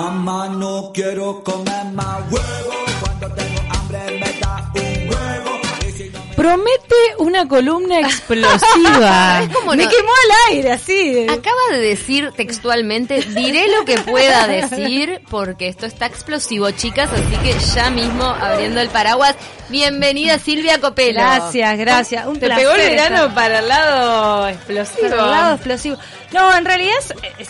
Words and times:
Mamá, 0.00 0.48
no 0.50 0.90
quiero 0.92 1.42
comer 1.42 1.86
más 1.94 2.18
huevo. 2.30 2.74
Cuando 3.00 3.28
tengo 3.34 3.60
hambre 3.70 3.98
me 4.20 4.40
da 4.40 4.70
un 4.74 5.08
huevo. 5.08 5.60
Y 5.88 5.90
si 5.92 6.08
no 6.10 6.18
me 6.22 6.34
Promete 6.34 6.94
una 7.18 7.48
columna 7.48 8.00
explosiva. 8.00 9.40
Es 9.42 9.48
como 9.56 9.70
Me 9.74 9.84
no- 9.84 9.90
quemó 9.90 10.10
al 10.10 10.52
aire, 10.54 10.72
así. 10.72 11.26
Acaba 11.30 11.56
de 11.72 11.78
decir 11.80 12.30
textualmente, 12.36 13.20
diré 13.22 13.68
lo 13.68 13.86
que 13.86 13.96
pueda 14.00 14.46
decir 14.46 15.22
porque 15.30 15.68
esto 15.68 15.86
está 15.86 16.04
explosivo, 16.04 16.70
chicas, 16.72 17.08
así 17.10 17.34
que 17.42 17.54
ya 17.74 17.88
mismo 17.88 18.22
abriendo 18.24 18.82
el 18.82 18.90
paraguas. 18.90 19.34
Bienvenida 19.70 20.38
Silvia 20.38 20.78
Copelo. 20.78 21.20
Gracias, 21.20 21.78
gracias. 21.78 22.26
Un 22.26 22.38
Te 22.38 22.50
pegó 22.50 22.72
el 22.72 22.80
estar- 22.82 22.90
verano 23.10 23.34
para 23.34 23.60
el 23.60 23.68
lado 23.68 24.48
explosivo. 24.48 25.08
Para 25.08 25.24
el 25.24 25.30
lado 25.30 25.54
explosivo. 25.54 25.96
No, 26.32 26.54
en 26.54 26.66
realidad 26.66 26.96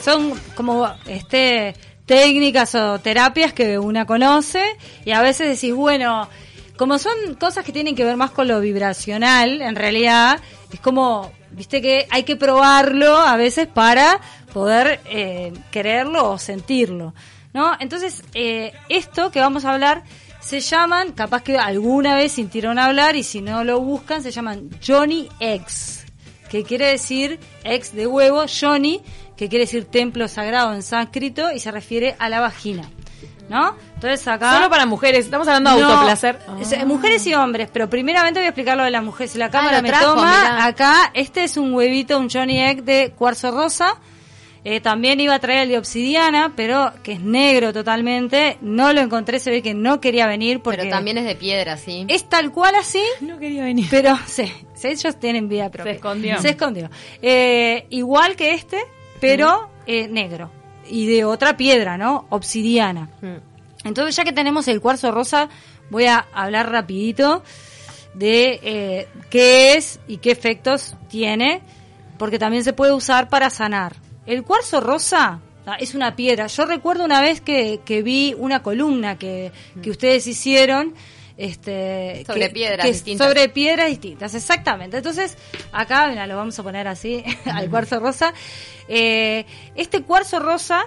son 0.01 0.41
como 0.55 0.89
este 1.09 1.75
técnicas 2.07 2.75
o 2.75 2.99
terapias 3.01 3.53
que 3.53 3.79
una 3.79 4.07
conoce 4.07 4.63
y 5.05 5.11
a 5.11 5.21
veces 5.21 5.61
decís, 5.61 5.75
bueno, 5.75 6.29
como 6.77 6.99
son 6.99 7.35
cosas 7.39 7.65
que 7.65 7.73
tienen 7.73 7.95
que 7.95 8.05
ver 8.05 8.17
más 8.17 8.31
con 8.31 8.49
lo 8.49 8.61
vibracional, 8.61 9.61
en 9.61 9.77
realidad 9.77 10.41
es 10.73 10.81
como, 10.81 11.33
viste 11.51 11.83
que 11.83 12.07
hay 12.11 12.23
que 12.23 12.37
probarlo 12.37 13.17
a 13.19 13.37
veces 13.37 13.67
para 13.67 14.21
poder 14.53 15.01
eh, 15.07 15.53
quererlo 15.71 16.31
o 16.31 16.39
sentirlo, 16.39 17.15
¿no? 17.53 17.73
Entonces, 17.81 18.23
eh, 18.35 18.73
esto 18.89 19.31
que 19.31 19.41
vamos 19.41 19.65
a 19.65 19.73
hablar 19.73 20.05
se 20.41 20.61
llaman, 20.61 21.13
capaz 21.13 21.43
que 21.43 21.59
alguna 21.59 22.15
vez 22.15 22.33
sintieron 22.33 22.79
hablar 22.79 23.17
y 23.17 23.25
si 23.25 23.41
no 23.41 23.65
lo 23.65 23.81
buscan, 23.81 24.23
se 24.23 24.31
llaman 24.31 24.71
Johnny 24.87 25.29
X 25.41 26.07
que 26.49 26.65
quiere 26.65 26.87
decir 26.87 27.39
ex 27.65 27.93
de 27.93 28.07
huevo, 28.07 28.45
Johnny, 28.49 29.03
que 29.37 29.49
quiere 29.49 29.65
decir 29.65 29.85
templo 29.85 30.29
sagrado 30.29 30.73
en 30.75 30.83
sánscrito 30.83 31.53
y 31.53 31.61
se 31.61 31.71
refiere 31.71 32.17
a 32.19 32.29
la 32.29 32.41
vagina, 32.41 32.89
¿no? 33.49 33.77
Entonces 33.95 34.27
acá 34.29 34.55
Solo 34.55 34.69
para 34.71 34.87
mujeres, 34.87 35.25
estamos 35.27 35.47
hablando 35.49 35.75
de 35.75 35.81
No, 35.83 35.89
autoplacer. 35.91 36.39
es- 36.61 36.73
eh, 36.73 36.85
mujeres 36.85 37.27
y 37.27 37.35
hombres, 37.35 37.69
pero 37.73 37.89
primeramente 37.89 38.41
voy 38.41 38.47
a 38.47 38.51
explicar 38.51 38.77
lo 38.77 38.85
de 38.85 38.91
las 38.91 39.03
mujeres. 39.03 39.33
Si 39.33 39.39
la 39.39 39.51
cámara 39.51 39.79
lo 39.79 39.83
me 39.83 39.89
trajo, 39.89 40.15
toma, 40.15 40.31
mirá. 40.31 40.65
acá 40.67 41.11
este 41.15 41.45
es 41.45 41.57
un 41.57 41.73
huevito, 41.75 42.19
un 42.19 42.29
Johnny 42.31 42.61
Egg 42.61 42.83
de 42.85 43.13
cuarzo 43.17 43.51
rosa. 43.51 43.99
Eh, 44.69 44.81
también 44.81 45.21
iba 45.21 45.33
a 45.33 45.39
traer 45.39 45.61
el 45.61 45.69
de 45.69 45.79
obsidiana, 45.79 46.55
pero 46.57 46.93
que 47.05 47.13
es 47.13 47.21
negro 47.21 47.73
totalmente. 47.73 48.59
No 48.61 48.93
lo 48.93 49.01
encontré, 49.01 49.39
se 49.39 49.49
ve 49.53 49.63
que 49.63 49.75
no 49.75 50.01
quería 50.01 50.27
venir 50.27 50.61
porque 50.61 50.79
Pero 50.79 50.91
también 50.91 51.19
es 51.19 51.25
de 51.25 51.37
piedra, 51.37 51.77
¿sí? 51.77 52.05
es 52.09 52.29
tal 52.29 52.51
cual 52.51 52.75
así. 52.75 53.01
No 53.21 53.39
quería 53.39 53.63
venir. 53.63 53.87
Pero 53.89 54.19
sí, 54.27 54.53
sí, 54.75 54.89
ellos 54.89 55.21
tienen 55.21 55.49
vida 55.49 55.71
propia. 55.71 55.93
Se 55.93 55.97
escondió. 55.99 56.41
Se 56.43 56.49
escondió. 56.49 56.91
Eh, 57.23 57.87
igual 57.91 58.35
que 58.35 58.55
este, 58.55 58.79
pero 59.21 59.71
eh, 59.87 60.09
negro. 60.09 60.51
Y 60.89 61.07
de 61.07 61.25
otra 61.25 61.57
piedra, 61.57 61.97
¿no? 61.97 62.27
Obsidiana. 62.31 63.09
Mm. 63.21 63.87
Entonces, 63.87 64.17
ya 64.17 64.25
que 64.25 64.33
tenemos 64.33 64.69
el 64.69 64.81
cuarzo 64.81 65.11
rosa, 65.13 65.49
voy 65.91 66.07
a 66.07 66.27
hablar 66.33 66.71
rapidito 66.71 67.43
de 68.15 68.61
eh, 68.63 69.09
qué 69.31 69.75
es 69.75 70.01
y 70.09 70.19
qué 70.19 70.31
efectos 70.31 70.95
tiene, 71.09 71.61
porque 72.19 72.39
también 72.39 72.65
se 72.65 72.73
puede 72.73 72.93
usar 72.93 73.29
para 73.29 73.51
sanar. 73.51 73.97
El 74.25 74.43
cuarzo 74.43 74.81
rosa 74.81 75.41
ah, 75.67 75.77
es 75.79 75.95
una 75.95 76.17
piedra. 76.17 76.47
Yo 76.47 76.65
recuerdo 76.65 77.05
una 77.05 77.21
vez 77.21 77.41
que, 77.41 77.81
que 77.85 78.03
vi 78.03 78.35
una 78.39 78.63
columna 78.63 79.19
que, 79.19 79.53
que 79.83 79.91
ustedes 79.91 80.27
hicieron. 80.27 80.95
Este, 81.37 82.25
Sobre 82.27 82.41
que- 82.41 82.49
piedras 82.51 82.87
que- 82.87 82.93
distintas. 82.93 83.27
Sobre 83.29 83.49
piedras 83.51 83.89
distintas, 83.89 84.35
exactamente. 84.35 84.97
Entonces, 84.97 85.37
acá, 85.73 86.09
mira, 86.09 86.27
lo 86.27 86.37
vamos 86.37 86.59
a 86.59 86.63
poner 86.63 86.89
así, 86.89 87.23
al 87.45 87.69
cuarzo 87.69 88.01
rosa. 88.01 88.33
Eh, 88.89 89.45
este 89.75 90.03
cuarzo 90.03 90.39
rosa 90.39 90.87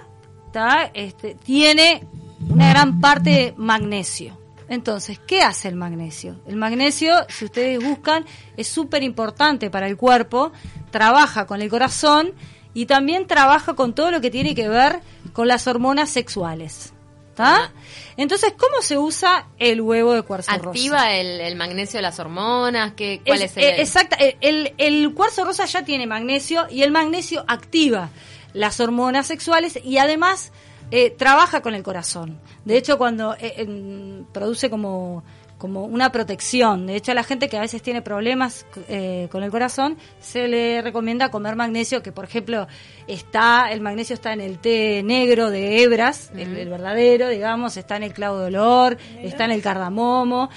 ¿tá? 0.52 0.90
este, 0.94 1.34
tiene 1.36 2.04
una 2.48 2.70
gran 2.70 3.00
parte 3.00 3.30
de 3.30 3.54
magnesio. 3.56 4.38
Entonces, 4.68 5.18
¿qué 5.26 5.42
hace 5.42 5.68
el 5.68 5.74
magnesio? 5.76 6.40
El 6.46 6.56
magnesio, 6.56 7.12
si 7.28 7.44
ustedes 7.44 7.82
buscan, 7.82 8.24
es 8.56 8.68
súper 8.68 9.02
importante 9.02 9.68
para 9.68 9.86
el 9.88 9.96
cuerpo, 9.96 10.52
trabaja 10.90 11.46
con 11.46 11.60
el 11.60 11.68
corazón 11.68 12.32
y 12.72 12.86
también 12.86 13.26
trabaja 13.26 13.74
con 13.74 13.94
todo 13.96 14.12
lo 14.12 14.20
que 14.20 14.30
tiene 14.30 14.54
que 14.54 14.68
ver 14.68 15.00
con 15.32 15.48
las 15.48 15.66
hormonas 15.66 16.08
sexuales. 16.10 16.92
¿Tá? 17.34 17.72
Entonces, 18.16 18.52
¿cómo 18.58 18.82
se 18.82 18.98
usa 18.98 19.46
el 19.58 19.80
huevo 19.80 20.12
de 20.12 20.22
cuarzo 20.22 20.50
rosa? 20.52 20.68
¿Activa 20.68 21.12
el, 21.14 21.40
el 21.40 21.56
magnesio 21.56 21.98
de 21.98 22.02
las 22.02 22.18
hormonas? 22.18 22.92
¿Qué, 22.94 23.20
¿Cuál 23.24 23.42
es, 23.42 23.52
Es- 23.52 23.56
el...? 23.56 23.64
eh, 23.64 23.80
exacta, 23.80 24.16
eh, 24.20 24.36
el, 24.40 24.74
el 24.78 25.14
cuarzo 25.14 25.44
rosa 25.44 25.64
ya 25.64 25.84
tiene 25.84 26.06
magnesio 26.06 26.66
y 26.70 26.82
el 26.82 26.90
magnesio 26.90 27.44
activa 27.48 28.10
las 28.52 28.80
hormonas 28.80 29.26
sexuales 29.28 29.78
y 29.82 29.98
además 29.98 30.52
eh, 30.90 31.10
trabaja 31.10 31.62
con 31.62 31.74
el 31.74 31.82
corazón. 31.84 32.38
De 32.64 32.76
hecho, 32.76 32.98
cuando 32.98 33.36
eh, 33.40 34.22
produce 34.32 34.68
como, 34.68 35.22
como 35.60 35.84
una 35.84 36.10
protección. 36.10 36.86
De 36.86 36.96
hecho, 36.96 37.12
a 37.12 37.14
la 37.14 37.22
gente 37.22 37.50
que 37.50 37.58
a 37.58 37.60
veces 37.60 37.82
tiene 37.82 38.00
problemas 38.00 38.64
eh, 38.88 39.28
con 39.30 39.42
el 39.42 39.50
corazón, 39.50 39.98
se 40.18 40.48
le 40.48 40.80
recomienda 40.80 41.30
comer 41.30 41.54
magnesio, 41.54 42.02
que 42.02 42.12
por 42.12 42.24
ejemplo, 42.24 42.66
está 43.06 43.70
el 43.70 43.82
magnesio 43.82 44.14
está 44.14 44.32
en 44.32 44.40
el 44.40 44.58
té 44.58 45.02
negro 45.04 45.50
de 45.50 45.82
hebras, 45.82 46.32
el, 46.34 46.56
el 46.56 46.68
verdadero, 46.70 47.28
digamos, 47.28 47.76
está 47.76 47.96
en 47.98 48.04
el 48.04 48.14
clavo 48.14 48.38
de 48.38 48.46
olor, 48.46 48.96
está 49.22 49.44
en 49.44 49.50
el 49.50 49.60
cardamomo. 49.60 50.48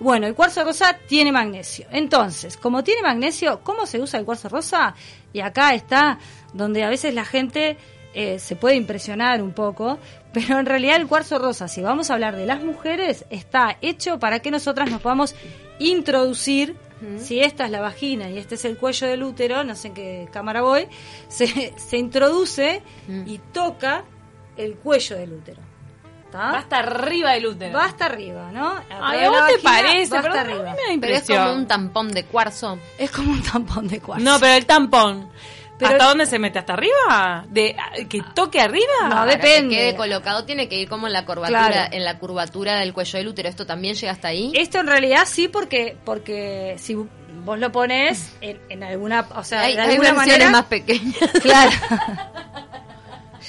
Bueno, 0.00 0.26
el 0.26 0.34
cuarzo 0.34 0.64
rosa 0.64 0.98
tiene 1.06 1.30
magnesio. 1.30 1.86
Entonces, 1.92 2.56
como 2.56 2.82
tiene 2.82 3.02
magnesio, 3.02 3.60
¿cómo 3.62 3.86
se 3.86 4.00
usa 4.00 4.18
el 4.18 4.26
cuarzo 4.26 4.48
rosa? 4.48 4.92
Y 5.32 5.38
acá 5.38 5.72
está 5.74 6.18
donde 6.52 6.82
a 6.82 6.88
veces 6.88 7.14
la 7.14 7.24
gente 7.24 7.76
eh, 8.14 8.38
se 8.38 8.56
puede 8.56 8.74
impresionar 8.74 9.42
un 9.42 9.52
poco, 9.52 9.98
pero 10.32 10.58
en 10.58 10.66
realidad 10.66 10.96
el 10.96 11.06
cuarzo 11.06 11.38
rosa, 11.38 11.68
si 11.68 11.82
vamos 11.82 12.10
a 12.10 12.14
hablar 12.14 12.36
de 12.36 12.46
las 12.46 12.62
mujeres, 12.62 13.24
está 13.30 13.76
hecho 13.80 14.18
para 14.18 14.40
que 14.40 14.50
nosotras 14.50 14.90
nos 14.90 15.00
podamos 15.00 15.34
introducir, 15.78 16.76
si 17.18 17.40
esta 17.40 17.64
es 17.66 17.70
la 17.70 17.80
vagina 17.80 18.28
y 18.28 18.38
este 18.38 18.56
es 18.56 18.64
el 18.64 18.76
cuello 18.76 19.06
del 19.06 19.22
útero, 19.22 19.62
no 19.62 19.76
sé 19.76 19.88
en 19.88 19.94
qué 19.94 20.28
cámara 20.32 20.62
voy, 20.62 20.88
se, 21.28 21.72
se 21.76 21.96
introduce 21.96 22.82
y 23.26 23.38
toca 23.52 24.04
el 24.56 24.74
cuello 24.74 25.16
del 25.16 25.32
útero. 25.34 25.62
¿tá? 26.30 26.52
Va 26.52 26.58
hasta 26.58 26.78
arriba 26.78 27.32
del 27.32 27.46
útero. 27.46 27.78
Va 27.78 27.84
hasta 27.86 28.06
arriba, 28.06 28.50
¿no? 28.52 28.74
Ay, 28.90 28.90
Arriba 28.90 29.08
¿a 29.16 29.22
de 29.22 29.28
vos 29.28 29.38
la 29.40 29.46
te 29.46 29.52
vagina, 29.52 29.70
parece? 29.70 30.10
Va 30.12 30.18
hasta 30.18 30.40
arriba. 30.40 30.76
Pero 31.00 31.14
es 31.14 31.26
como 31.26 31.52
un 31.52 31.66
tampón 31.66 32.12
de 32.12 32.24
cuarzo. 32.24 32.78
Es 32.98 33.10
como 33.10 33.32
un 33.32 33.42
tampón 33.42 33.88
de 33.88 34.00
cuarzo. 34.00 34.24
No, 34.24 34.38
pero 34.38 34.54
el 34.54 34.66
tampón. 34.66 35.30
Pero- 35.78 35.92
¿Hasta 35.92 36.04
dónde 36.06 36.26
se 36.26 36.38
mete? 36.38 36.58
¿Hasta 36.58 36.72
arriba? 36.72 37.44
¿De 37.48 37.76
que 38.08 38.22
toque 38.34 38.60
arriba? 38.60 39.08
No, 39.08 39.26
depende. 39.26 39.76
que 39.76 39.82
quede 39.82 39.96
colocado 39.96 40.44
tiene 40.44 40.68
que 40.68 40.76
ir 40.80 40.88
como 40.88 41.06
en 41.06 41.12
la 41.12 41.24
curvatura, 41.24 41.68
Claro. 41.68 41.92
en 41.94 42.04
la 42.04 42.18
curvatura 42.18 42.76
del 42.78 42.92
cuello 42.92 43.18
del 43.18 43.28
útero. 43.28 43.48
¿Esto 43.48 43.64
también 43.66 43.94
llega 43.94 44.12
hasta 44.12 44.28
ahí? 44.28 44.52
Esto 44.56 44.78
en 44.80 44.86
realidad 44.88 45.24
sí, 45.26 45.46
porque 45.48 45.96
porque 46.04 46.74
si 46.78 46.94
vos 47.44 47.58
lo 47.58 47.70
pones 47.72 48.34
en, 48.40 48.60
en 48.68 48.82
alguna, 48.82 49.26
o 49.36 49.44
sea, 49.44 49.60
hay 49.62 49.74
de 49.76 49.80
hay 49.82 49.90
alguna 49.92 50.12
versiones 50.12 50.32
manera, 50.38 50.50
más 50.50 50.64
pequeñas. 50.66 51.30
claro. 51.42 51.70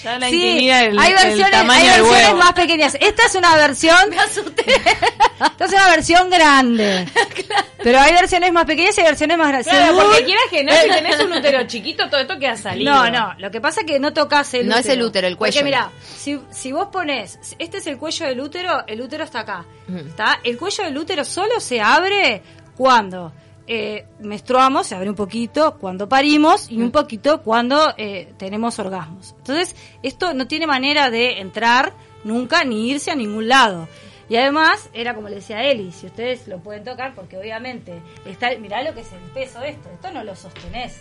Ya 0.04 0.18
la 0.18 0.30
Sí, 0.30 0.70
el, 0.70 0.98
hay 0.98 1.12
versiones, 1.14 1.70
hay 1.70 1.88
versiones 1.88 2.36
más 2.36 2.54
pequeñas. 2.54 2.98
Esta 3.00 3.26
es 3.26 3.36
una 3.36 3.56
versión. 3.56 3.98
Me 4.10 4.18
asusté. 4.20 4.64
Esta 4.66 5.66
es 5.66 5.72
una 5.74 5.90
versión 5.90 6.30
grande. 6.30 7.06
Pero 7.84 8.00
hay 8.00 8.14
versiones 8.14 8.52
más 8.52 8.66
pequeñas 8.66 8.98
y 8.98 9.02
hay 9.02 9.08
versiones 9.08 9.38
más 9.38 9.48
grandes. 9.50 9.68
Claro, 9.74 9.98
porque 9.98 10.26
quieras 10.26 10.44
que 10.50 10.64
no, 10.64 10.72
si 10.74 10.90
tenés 10.90 11.20
un 11.20 11.34
útero 11.34 11.68
chiquito, 11.68 12.10
todo 12.10 12.22
esto 12.22 12.38
queda 12.40 12.58
salido. 12.58 12.94
No, 12.94 13.10
no, 13.10 13.34
lo 13.38 13.52
que 13.52 13.62
pasa 13.62 13.82
es 13.82 13.88
que 13.88 14.00
no 14.00 14.14
tocas 14.14 14.54
el 14.54 14.68
No 14.68 14.76
útero. 14.76 14.80
es 14.80 14.98
el 14.98 15.02
útero, 15.04 15.28
el 15.28 15.38
cuello. 15.38 15.54
Porque 15.60 15.64
mira, 15.64 15.92
si, 16.18 16.40
si 16.52 16.72
vos 16.72 16.88
pones, 16.92 17.40
este 17.58 17.78
es 17.78 17.88
el 17.88 17.98
cuello 17.98 18.26
del 18.26 18.40
útero, 18.42 18.84
el 18.88 19.02
útero 19.02 19.24
está 19.24 19.42
acá. 19.42 19.66
¿Está? 20.08 20.40
El 20.44 20.58
cuello 20.58 20.84
del 20.84 20.98
útero 20.98 21.24
solo 21.26 21.60
se 21.60 21.82
abre 21.82 22.42
cuando 22.76 23.34
eh, 23.72 24.06
menstruamos, 24.20 24.88
se 24.88 24.96
abre 24.96 25.10
un 25.10 25.16
poquito, 25.16 25.78
cuando 25.78 26.10
parimos 26.10 26.70
y 26.72 26.82
un 26.82 26.90
poquito 26.92 27.42
cuando 27.44 27.94
eh, 27.98 28.34
tenemos 28.38 28.80
orgasmos. 28.80 29.36
Entonces, 29.38 29.76
esto 30.04 30.34
no 30.34 30.48
tiene 30.48 30.66
manera 30.68 31.10
de 31.12 31.40
entrar 31.40 31.94
nunca 32.24 32.64
ni 32.64 32.90
irse 32.90 33.12
a 33.12 33.16
ningún 33.16 33.48
lado. 33.48 33.88
Y 34.28 34.36
además, 34.38 34.90
era 34.94 35.14
como 35.16 35.30
le 35.30 35.36
decía 35.36 35.64
Eli, 35.64 35.92
si 35.92 36.08
ustedes 36.08 36.48
lo 36.48 36.60
pueden 36.60 36.84
tocar, 36.84 37.14
porque 37.16 37.38
obviamente, 37.38 38.02
está, 38.26 38.50
mirá 38.60 38.82
lo 38.84 38.94
que 38.94 39.02
es 39.02 39.12
el 39.14 39.20
peso 39.34 39.60
de 39.60 39.70
esto, 39.70 39.90
esto 39.94 40.12
no 40.12 40.24
lo 40.24 40.36
sostenés 40.36 40.98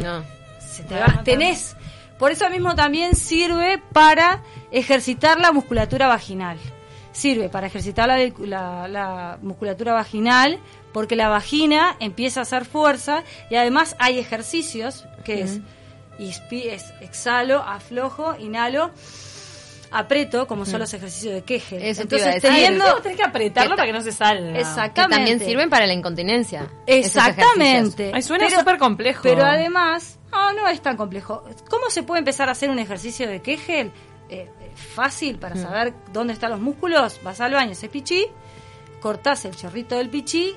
No. 0.00 0.22
se 0.60 0.82
te 0.84 0.94
va, 0.98 1.22
tenés. 1.24 1.74
Por 2.18 2.32
eso 2.32 2.48
mismo 2.50 2.74
también 2.74 3.16
sirve 3.16 3.82
para 3.92 4.42
ejercitar 4.70 5.40
la 5.40 5.52
musculatura 5.52 6.06
vaginal. 6.06 6.58
Sirve 7.12 7.48
para 7.48 7.66
ejercitar 7.66 8.06
la, 8.08 8.18
la- 8.46 8.86
la 8.88 9.38
musculatura 9.42 9.92
vaginal 9.94 10.58
porque 10.92 11.16
la 11.16 11.28
vagina 11.28 11.96
empieza 12.00 12.40
a 12.40 12.42
hacer 12.42 12.64
fuerza 12.64 13.22
y 13.50 13.56
además 13.56 13.96
hay 13.98 14.18
ejercicios 14.18 15.04
que 15.24 15.42
es, 15.42 15.60
inspi- 16.18 16.66
es 16.66 16.92
exhalo, 17.00 17.62
aflojo, 17.62 18.34
inhalo, 18.38 18.90
aprieto, 19.92 20.46
como 20.46 20.64
son 20.66 20.80
los 20.80 20.94
ejercicios 20.94 21.34
de 21.34 21.42
Kegel. 21.42 21.82
Eso 21.82 22.02
Entonces, 22.02 22.40
teniendo... 22.40 22.84
Tenés 23.02 23.16
que 23.18 23.24
apretarlo 23.24 23.70
Que 23.72 23.76
para 23.76 23.86
que 23.86 23.92
no 23.92 24.00
se 24.02 24.12
salga. 24.12 24.52
Que 24.52 24.60
Exactamente. 24.60 25.16
también 25.16 25.40
sirven 25.40 25.68
para 25.68 25.86
la 25.86 25.92
incontinencia. 25.94 26.68
Exactamente. 26.86 28.10
Ay, 28.14 28.22
suena 28.22 28.48
súper 28.50 28.78
complejo. 28.78 29.22
Pero 29.22 29.44
además, 29.44 30.18
no, 30.30 30.52
no 30.52 30.68
es 30.68 30.80
tan 30.80 30.96
complejo. 30.96 31.42
¿Cómo 31.68 31.90
se 31.90 32.02
puede 32.02 32.20
empezar 32.20 32.48
a 32.48 32.52
hacer 32.52 32.70
un 32.70 32.78
ejercicio 32.78 33.28
de 33.28 33.40
Kegel? 33.42 33.90
eh, 34.28 34.48
eh, 34.60 34.70
fácil 34.94 35.38
para 35.40 35.56
saber 35.56 35.92
dónde 36.12 36.32
están 36.34 36.52
los 36.52 36.60
músculos, 36.60 37.18
vas 37.24 37.40
al 37.40 37.52
baño, 37.52 37.72
ese 37.72 37.88
pichí, 37.88 38.26
cortás 39.00 39.44
el 39.44 39.56
chorrito 39.56 39.96
del 39.96 40.08
pichí, 40.08 40.54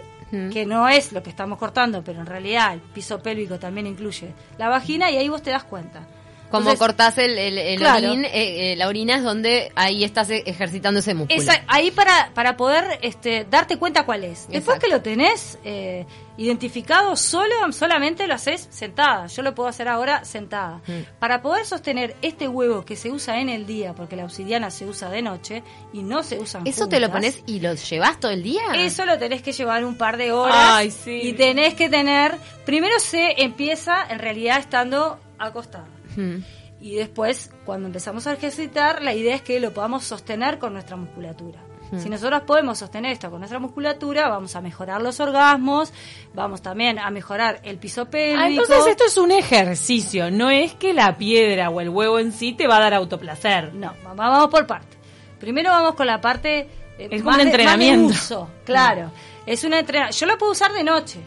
Que 0.52 0.66
no 0.66 0.90
es 0.90 1.12
lo 1.14 1.22
que 1.22 1.30
estamos 1.30 1.60
cortando, 1.60 2.04
pero 2.04 2.20
en 2.20 2.26
realidad 2.26 2.74
el 2.74 2.80
piso 2.80 3.22
pélvico 3.22 3.60
también 3.60 3.86
incluye 3.86 4.34
la 4.58 4.68
vagina 4.68 5.12
y 5.12 5.18
ahí 5.18 5.30
vos 5.30 5.44
te 5.44 5.52
das 5.52 5.64
cuenta. 5.64 6.08
Como 6.54 6.70
Entonces, 6.70 6.80
cortás 6.88 7.18
el, 7.18 7.36
el, 7.36 7.58
el 7.58 7.80
Claro. 7.80 8.12
orín, 8.12 8.26
eh, 8.26 8.74
eh, 8.74 8.76
la 8.76 8.88
orina 8.88 9.16
es 9.16 9.24
donde 9.24 9.72
ahí 9.74 10.04
estás 10.04 10.30
e- 10.30 10.44
ejercitando 10.46 11.00
ese 11.00 11.16
músculo. 11.16 11.42
Esa- 11.42 11.64
ahí 11.68 11.90
para, 11.90 12.30
para 12.36 12.56
poder 12.58 13.00
este, 13.02 13.48
darte 13.50 13.78
cuenta 13.78 14.06
cuál 14.06 14.24
es. 14.24 14.48
Después 14.50 14.78
que 14.78 14.88
lo 14.88 15.02
tenés 15.02 15.58
eh, 15.64 16.06
identificado, 16.38 17.16
solo 17.16 17.72
solamente 17.72 18.28
lo 18.28 18.36
haces 18.36 18.68
sentada. 18.70 19.26
Yo 19.26 19.42
lo 19.42 19.56
puedo 19.56 19.68
hacer 19.68 19.88
ahora 19.88 20.26
sentada. 20.26 20.80
Mm. 20.86 21.18
Para 21.18 21.42
poder 21.42 21.66
sostener 21.66 22.16
este 22.22 22.48
huevo 22.48 22.86
que 22.86 22.96
se 22.98 23.10
usa 23.10 23.40
en 23.40 23.50
el 23.50 23.66
día, 23.66 23.94
porque 23.94 24.16
la 24.16 24.26
obsidiana 24.26 24.70
se 24.70 24.86
usa 24.86 25.10
de 25.10 25.24
noche 25.24 25.64
y 25.92 26.04
no 26.04 26.22
se 26.22 26.38
usan 26.38 26.68
¿Eso 26.68 26.88
te 26.88 27.00
lo 27.00 27.10
pones 27.12 27.42
y 27.48 27.62
lo 27.62 27.74
llevas 27.74 28.20
todo 28.20 28.30
el 28.32 28.44
día? 28.44 28.62
Eso 28.76 29.06
lo 29.06 29.18
tenés 29.18 29.42
que 29.42 29.54
llevar 29.54 29.84
un 29.86 29.98
par 29.98 30.18
de 30.18 30.32
horas 30.32 30.56
Ay, 30.60 30.92
sí. 30.92 31.20
y 31.24 31.34
tenés 31.34 31.74
que 31.74 31.90
tener, 31.90 32.36
primero 32.64 33.00
se 33.00 33.42
empieza 33.42 34.06
en 34.08 34.20
realidad 34.20 34.60
estando 34.60 35.20
acostada. 35.40 35.86
Mm. 36.16 36.44
Y 36.82 36.96
después, 36.96 37.50
cuando 37.66 37.88
empezamos 37.88 38.28
a 38.28 38.34
ejercitar, 38.34 39.02
la 39.02 39.14
idea 39.14 39.36
es 39.36 39.42
que 39.42 39.60
lo 39.60 39.74
podamos 39.74 40.04
sostener 40.04 40.60
con 40.60 40.74
nuestra 40.74 40.96
musculatura. 40.98 41.60
Si 41.98 42.10
nosotros 42.10 42.42
podemos 42.48 42.80
sostener 42.80 43.12
esto 43.12 43.30
con 43.30 43.40
nuestra 43.40 43.60
musculatura, 43.60 44.28
vamos 44.28 44.56
a 44.56 44.62
mejorar 44.62 45.00
los 45.00 45.20
orgasmos, 45.20 45.94
vamos 46.34 46.64
también 46.64 46.98
a 46.98 47.12
mejorar 47.12 47.60
el 47.64 47.78
piso 47.78 48.10
pélvico. 48.10 48.42
Ah, 48.42 48.48
entonces 48.50 48.88
esto 48.88 49.04
es 49.06 49.16
un 49.18 49.32
ejercicio, 49.32 50.32
no 50.32 50.50
es 50.50 50.74
que 50.74 50.92
la 50.94 51.16
piedra 51.20 51.70
o 51.70 51.80
el 51.82 51.90
huevo 51.90 52.18
en 52.18 52.32
sí 52.32 52.54
te 52.54 52.66
va 52.68 52.78
a 52.78 52.80
dar 52.80 52.96
autoplacer. 52.96 53.76
No, 53.76 53.94
va- 54.08 54.14
vamos 54.16 54.50
por 54.50 54.66
parte. 54.66 54.98
Primero 55.40 55.70
vamos 55.70 55.94
con 55.94 56.08
la 56.08 56.20
parte 56.20 56.68
eh, 56.98 57.10
Es 57.12 57.24
más 57.24 57.36
un 57.36 57.44
de- 57.44 57.50
entrenamiento. 57.50 58.10
más 58.10 58.28
de 58.30 58.36
uso, 58.36 58.50
claro. 58.66 59.12
Es 59.46 59.64
un 59.64 59.74
entrenamiento. 59.76 60.18
Yo 60.18 60.26
lo 60.26 60.38
puedo 60.40 60.52
usar 60.54 60.74
de 60.74 60.84
noche, 60.84 61.20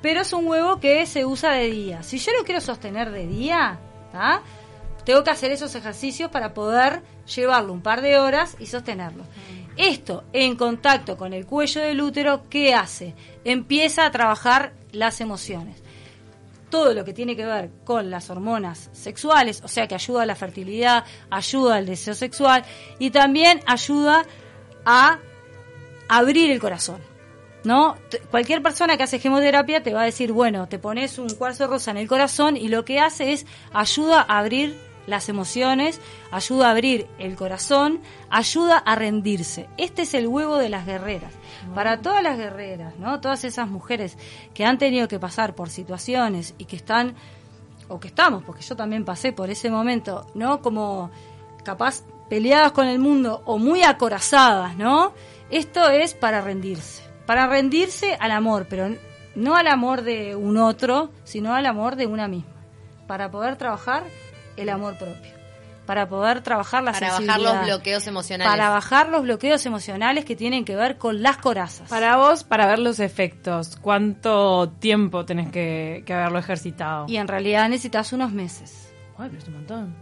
pero 0.00 0.20
es 0.20 0.32
un 0.32 0.46
huevo 0.46 0.78
que 0.78 1.04
se 1.06 1.24
usa 1.26 1.50
de 1.50 1.68
día. 1.68 2.02
Si 2.04 2.18
yo 2.18 2.30
lo 2.38 2.44
quiero 2.44 2.60
sostener 2.60 3.10
de 3.10 3.26
día, 3.26 3.80
¿tá? 4.12 4.42
tengo 5.04 5.24
que 5.24 5.30
hacer 5.30 5.50
esos 5.50 5.74
ejercicios 5.74 6.30
para 6.30 6.54
poder 6.54 7.02
llevarlo 7.34 7.72
un 7.72 7.82
par 7.82 8.02
de 8.02 8.18
horas 8.18 8.56
y 8.58 8.66
sostenerlo. 8.66 9.24
Esto 9.76 10.24
en 10.32 10.54
contacto 10.54 11.16
con 11.16 11.32
el 11.32 11.46
cuello 11.46 11.80
del 11.80 12.00
útero, 12.00 12.42
¿qué 12.48 12.74
hace? 12.74 13.14
Empieza 13.44 14.06
a 14.06 14.10
trabajar 14.10 14.74
las 14.92 15.20
emociones 15.20 15.82
todo 16.72 16.94
lo 16.94 17.04
que 17.04 17.12
tiene 17.12 17.36
que 17.36 17.44
ver 17.44 17.70
con 17.84 18.08
las 18.08 18.30
hormonas 18.30 18.88
sexuales, 18.92 19.60
o 19.62 19.68
sea 19.68 19.86
que 19.86 19.94
ayuda 19.94 20.22
a 20.22 20.26
la 20.26 20.34
fertilidad, 20.34 21.04
ayuda 21.28 21.76
al 21.76 21.84
deseo 21.84 22.14
sexual 22.14 22.64
y 22.98 23.10
también 23.10 23.60
ayuda 23.66 24.24
a 24.86 25.18
abrir 26.08 26.50
el 26.50 26.58
corazón. 26.58 27.11
¿No? 27.64 27.96
Cualquier 28.30 28.60
persona 28.60 28.96
que 28.96 29.04
hace 29.04 29.20
gemoterapia 29.20 29.82
te 29.82 29.94
va 29.94 30.02
a 30.02 30.04
decir, 30.04 30.32
bueno, 30.32 30.68
te 30.68 30.80
pones 30.80 31.18
un 31.18 31.28
cuarzo 31.30 31.68
rosa 31.68 31.92
en 31.92 31.96
el 31.96 32.08
corazón 32.08 32.56
y 32.56 32.68
lo 32.68 32.84
que 32.84 32.98
hace 32.98 33.32
es 33.32 33.46
ayuda 33.72 34.24
a 34.28 34.38
abrir 34.38 34.76
las 35.06 35.28
emociones, 35.28 36.00
ayuda 36.30 36.68
a 36.68 36.70
abrir 36.70 37.06
el 37.18 37.36
corazón, 37.36 38.00
ayuda 38.30 38.78
a 38.78 38.94
rendirse. 38.94 39.68
Este 39.76 40.02
es 40.02 40.14
el 40.14 40.26
huevo 40.26 40.56
de 40.56 40.68
las 40.68 40.86
guerreras. 40.86 41.32
Para 41.74 42.00
todas 42.00 42.22
las 42.22 42.36
guerreras, 42.36 42.96
¿no? 42.98 43.20
Todas 43.20 43.44
esas 43.44 43.68
mujeres 43.68 44.16
que 44.54 44.64
han 44.64 44.78
tenido 44.78 45.08
que 45.08 45.18
pasar 45.18 45.54
por 45.54 45.70
situaciones 45.70 46.54
y 46.58 46.64
que 46.64 46.76
están 46.76 47.14
o 47.88 48.00
que 48.00 48.08
estamos, 48.08 48.42
porque 48.44 48.62
yo 48.62 48.74
también 48.76 49.04
pasé 49.04 49.32
por 49.32 49.50
ese 49.50 49.70
momento, 49.70 50.26
¿no? 50.34 50.62
Como 50.62 51.10
capaz 51.64 52.02
peleadas 52.28 52.72
con 52.72 52.86
el 52.86 52.98
mundo 52.98 53.42
o 53.44 53.58
muy 53.58 53.82
acorazadas, 53.82 54.76
¿no? 54.76 55.12
Esto 55.50 55.88
es 55.90 56.14
para 56.14 56.40
rendirse, 56.40 57.02
para 57.26 57.46
rendirse 57.46 58.16
al 58.20 58.30
amor, 58.32 58.66
pero 58.68 58.94
no 59.34 59.56
al 59.56 59.66
amor 59.66 60.02
de 60.02 60.36
un 60.36 60.56
otro, 60.56 61.10
sino 61.24 61.54
al 61.54 61.66
amor 61.66 61.96
de 61.96 62.06
una 62.06 62.28
misma, 62.28 62.52
para 63.06 63.30
poder 63.30 63.56
trabajar 63.56 64.04
el 64.56 64.68
amor 64.68 64.98
propio, 64.98 65.32
para 65.86 66.08
poder 66.08 66.42
trabajar 66.42 66.82
la 66.82 66.92
Para 66.92 67.12
bajar 67.18 67.40
los 67.40 67.64
bloqueos 67.64 68.06
emocionales. 68.06 68.50
para 68.50 68.68
bajar 68.70 69.08
los 69.08 69.22
bloqueos 69.22 69.64
emocionales 69.66 70.24
que 70.24 70.36
tienen 70.36 70.64
que 70.64 70.76
ver 70.76 70.98
con 70.98 71.22
las 71.22 71.38
corazas. 71.38 71.88
Para 71.88 72.16
vos, 72.16 72.44
para 72.44 72.66
ver 72.66 72.78
los 72.78 73.00
efectos, 73.00 73.76
¿cuánto 73.80 74.68
tiempo 74.78 75.24
tenés 75.24 75.50
que, 75.50 76.02
que 76.06 76.12
haberlo 76.12 76.38
ejercitado? 76.38 77.06
Y 77.08 77.16
en 77.16 77.28
realidad 77.28 77.68
necesitas 77.68 78.12
unos 78.12 78.32
meses. 78.32 78.92
Ay, 79.18 79.28
pero 79.30 79.42
es 79.42 79.48
un 79.48 79.54
montón. 79.54 79.94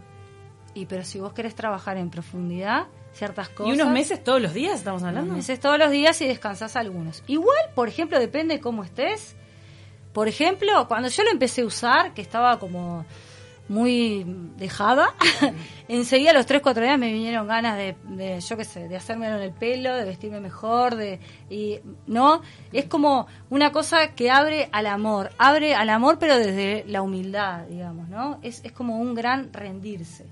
Y 0.73 0.85
pero 0.85 1.03
si 1.03 1.19
vos 1.19 1.33
querés 1.33 1.55
trabajar 1.55 1.97
en 1.97 2.09
profundidad 2.09 2.87
ciertas 3.13 3.49
cosas. 3.49 3.73
¿Y 3.73 3.81
unos 3.81 3.91
meses 3.91 4.23
todos 4.23 4.41
los 4.41 4.53
días 4.53 4.79
estamos 4.79 5.01
unos 5.01 5.09
hablando? 5.09 5.35
meses 5.35 5.59
todos 5.59 5.77
los 5.77 5.91
días 5.91 6.21
y 6.21 6.27
descansás 6.27 6.75
algunos. 6.75 7.23
Igual, 7.27 7.57
por 7.75 7.87
ejemplo, 7.87 8.19
depende 8.19 8.55
de 8.55 8.61
cómo 8.61 8.83
estés. 8.83 9.35
Por 10.13 10.27
ejemplo, 10.27 10.87
cuando 10.87 11.09
yo 11.09 11.23
lo 11.23 11.31
empecé 11.31 11.61
a 11.61 11.65
usar, 11.65 12.13
que 12.13 12.21
estaba 12.21 12.59
como 12.59 13.05
muy 13.69 14.25
dejada, 14.57 15.13
enseguida 15.87 16.31
a 16.31 16.33
los 16.33 16.45
3, 16.45 16.61
4 16.61 16.83
días 16.83 16.99
me 16.99 17.13
vinieron 17.13 17.47
ganas 17.47 17.77
de, 17.77 17.95
de, 18.03 18.41
yo 18.41 18.57
qué 18.57 18.65
sé, 18.65 18.89
de 18.89 18.97
hacérmelo 18.97 19.37
en 19.37 19.43
el 19.43 19.53
pelo, 19.53 19.95
de 19.95 20.03
vestirme 20.03 20.41
mejor, 20.41 20.95
de 20.95 21.21
y 21.49 21.79
no, 22.05 22.41
es 22.73 22.85
como 22.85 23.27
una 23.49 23.71
cosa 23.71 24.13
que 24.13 24.29
abre 24.29 24.67
al 24.73 24.87
amor, 24.87 25.31
abre 25.37 25.73
al 25.73 25.89
amor 25.89 26.17
pero 26.19 26.37
desde 26.37 26.83
la 26.87 27.01
humildad, 27.01 27.65
digamos, 27.67 28.09
¿no? 28.09 28.39
Es, 28.41 28.59
es 28.65 28.73
como 28.73 28.97
un 28.97 29.15
gran 29.15 29.53
rendirse. 29.53 30.25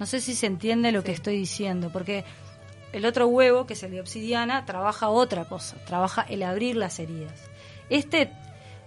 No 0.00 0.06
sé 0.06 0.22
si 0.22 0.34
se 0.34 0.46
entiende 0.46 0.92
lo 0.92 1.04
que 1.04 1.12
estoy 1.12 1.36
diciendo, 1.36 1.90
porque 1.92 2.24
el 2.92 3.04
otro 3.04 3.28
huevo, 3.28 3.66
que 3.66 3.74
es 3.74 3.82
el 3.82 3.90
de 3.90 4.00
obsidiana, 4.00 4.64
trabaja 4.64 5.10
otra 5.10 5.44
cosa, 5.44 5.76
trabaja 5.84 6.22
el 6.22 6.42
abrir 6.42 6.74
las 6.74 6.98
heridas. 6.98 7.50
Este 7.90 8.32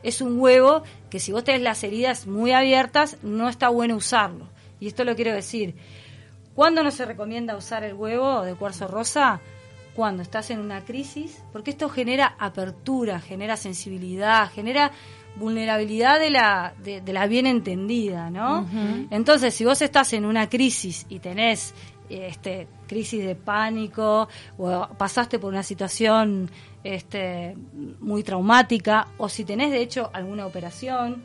es 0.02 0.22
un 0.22 0.40
huevo 0.40 0.82
que 1.12 1.20
si 1.20 1.32
vos 1.32 1.44
tenés 1.44 1.62
las 1.62 1.84
heridas 1.84 2.26
muy 2.26 2.52
abiertas, 2.52 3.18
no 3.22 3.48
está 3.48 3.70
bueno 3.70 3.96
usarlo. 3.96 4.50
Y 4.80 4.88
esto 4.88 5.04
lo 5.04 5.16
quiero 5.16 5.32
decir. 5.34 5.76
¿Cuándo 6.56 6.84
no 6.84 6.90
se 6.90 7.06
recomienda 7.06 7.56
usar 7.56 7.84
el 7.84 7.94
huevo 7.94 8.42
de 8.42 8.56
cuarzo 8.56 8.88
rosa? 8.88 9.40
Cuando 9.96 10.24
estás 10.24 10.50
en 10.50 10.60
una 10.60 10.84
crisis, 10.84 11.44
porque 11.52 11.70
esto 11.70 11.90
genera 11.90 12.36
apertura, 12.40 13.20
genera 13.20 13.56
sensibilidad, 13.56 14.52
genera 14.52 14.92
vulnerabilidad 15.36 16.20
de 16.20 16.30
la, 16.30 16.74
de, 16.84 17.02
de 17.02 17.14
la 17.14 17.28
bien 17.28 17.46
entendida, 17.48 18.30
¿no? 18.30 18.68
Entonces, 19.12 19.54
si 19.54 19.66
vos 19.66 19.82
estás 19.82 20.14
en 20.14 20.26
una 20.26 20.50
crisis 20.50 21.06
y 21.10 21.20
tenés 21.20 21.74
este, 22.10 22.68
crisis 22.88 23.24
de 23.26 23.36
pánico 23.36 24.28
o 24.58 24.88
pasaste 24.98 25.40
por 25.40 25.52
una 25.52 25.64
situación 25.64 26.50
este, 26.84 27.56
muy 28.00 28.24
traumática 28.24 29.08
o 29.18 29.30
si 29.30 29.44
tenés 29.46 29.72
de 29.72 29.82
hecho 29.82 30.10
alguna 30.14 30.46
operación, 30.46 31.24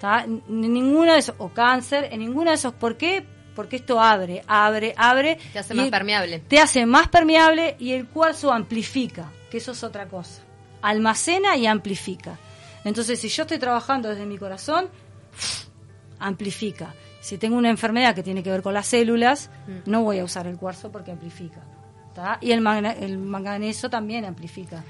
¿tá? 0.00 0.24
N- 0.24 0.40
ninguno 0.48 1.12
de 1.12 1.18
esos, 1.18 1.34
o 1.38 1.48
cáncer, 1.48 2.08
en 2.12 2.20
ninguno 2.20 2.50
de 2.50 2.56
esos, 2.56 2.72
¿por 2.74 2.96
qué? 2.96 3.24
Porque 3.54 3.76
esto 3.76 4.00
abre, 4.00 4.42
abre, 4.46 4.94
abre. 4.96 5.38
Te 5.52 5.58
hace 5.58 5.74
más 5.74 5.88
permeable. 5.90 6.38
Te 6.40 6.58
hace 6.58 6.86
más 6.86 7.08
permeable 7.08 7.76
y 7.78 7.92
el 7.92 8.06
cuarzo 8.06 8.52
amplifica, 8.52 9.30
que 9.50 9.58
eso 9.58 9.72
es 9.72 9.84
otra 9.84 10.06
cosa. 10.08 10.42
Almacena 10.82 11.56
y 11.56 11.66
amplifica. 11.66 12.38
Entonces, 12.84 13.18
si 13.20 13.28
yo 13.28 13.42
estoy 13.42 13.58
trabajando 13.58 14.08
desde 14.10 14.26
mi 14.26 14.36
corazón, 14.38 14.88
amplifica. 16.18 16.94
Si 17.20 17.38
tengo 17.38 17.56
una 17.56 17.70
enfermedad 17.70 18.14
que 18.14 18.22
tiene 18.22 18.42
que 18.42 18.50
ver 18.50 18.62
con 18.62 18.74
las 18.74 18.86
células, 18.86 19.50
Mm. 19.66 19.90
no 19.90 20.02
voy 20.02 20.18
a 20.18 20.24
usar 20.24 20.46
el 20.46 20.56
cuarzo 20.56 20.90
porque 20.92 21.10
amplifica. 21.10 21.62
¿tá? 22.14 22.38
Y 22.40 22.52
el, 22.52 22.60
magna- 22.60 22.92
el 22.92 23.18
manganeso 23.18 23.90
también 23.90 24.24
amplifica. 24.24 24.84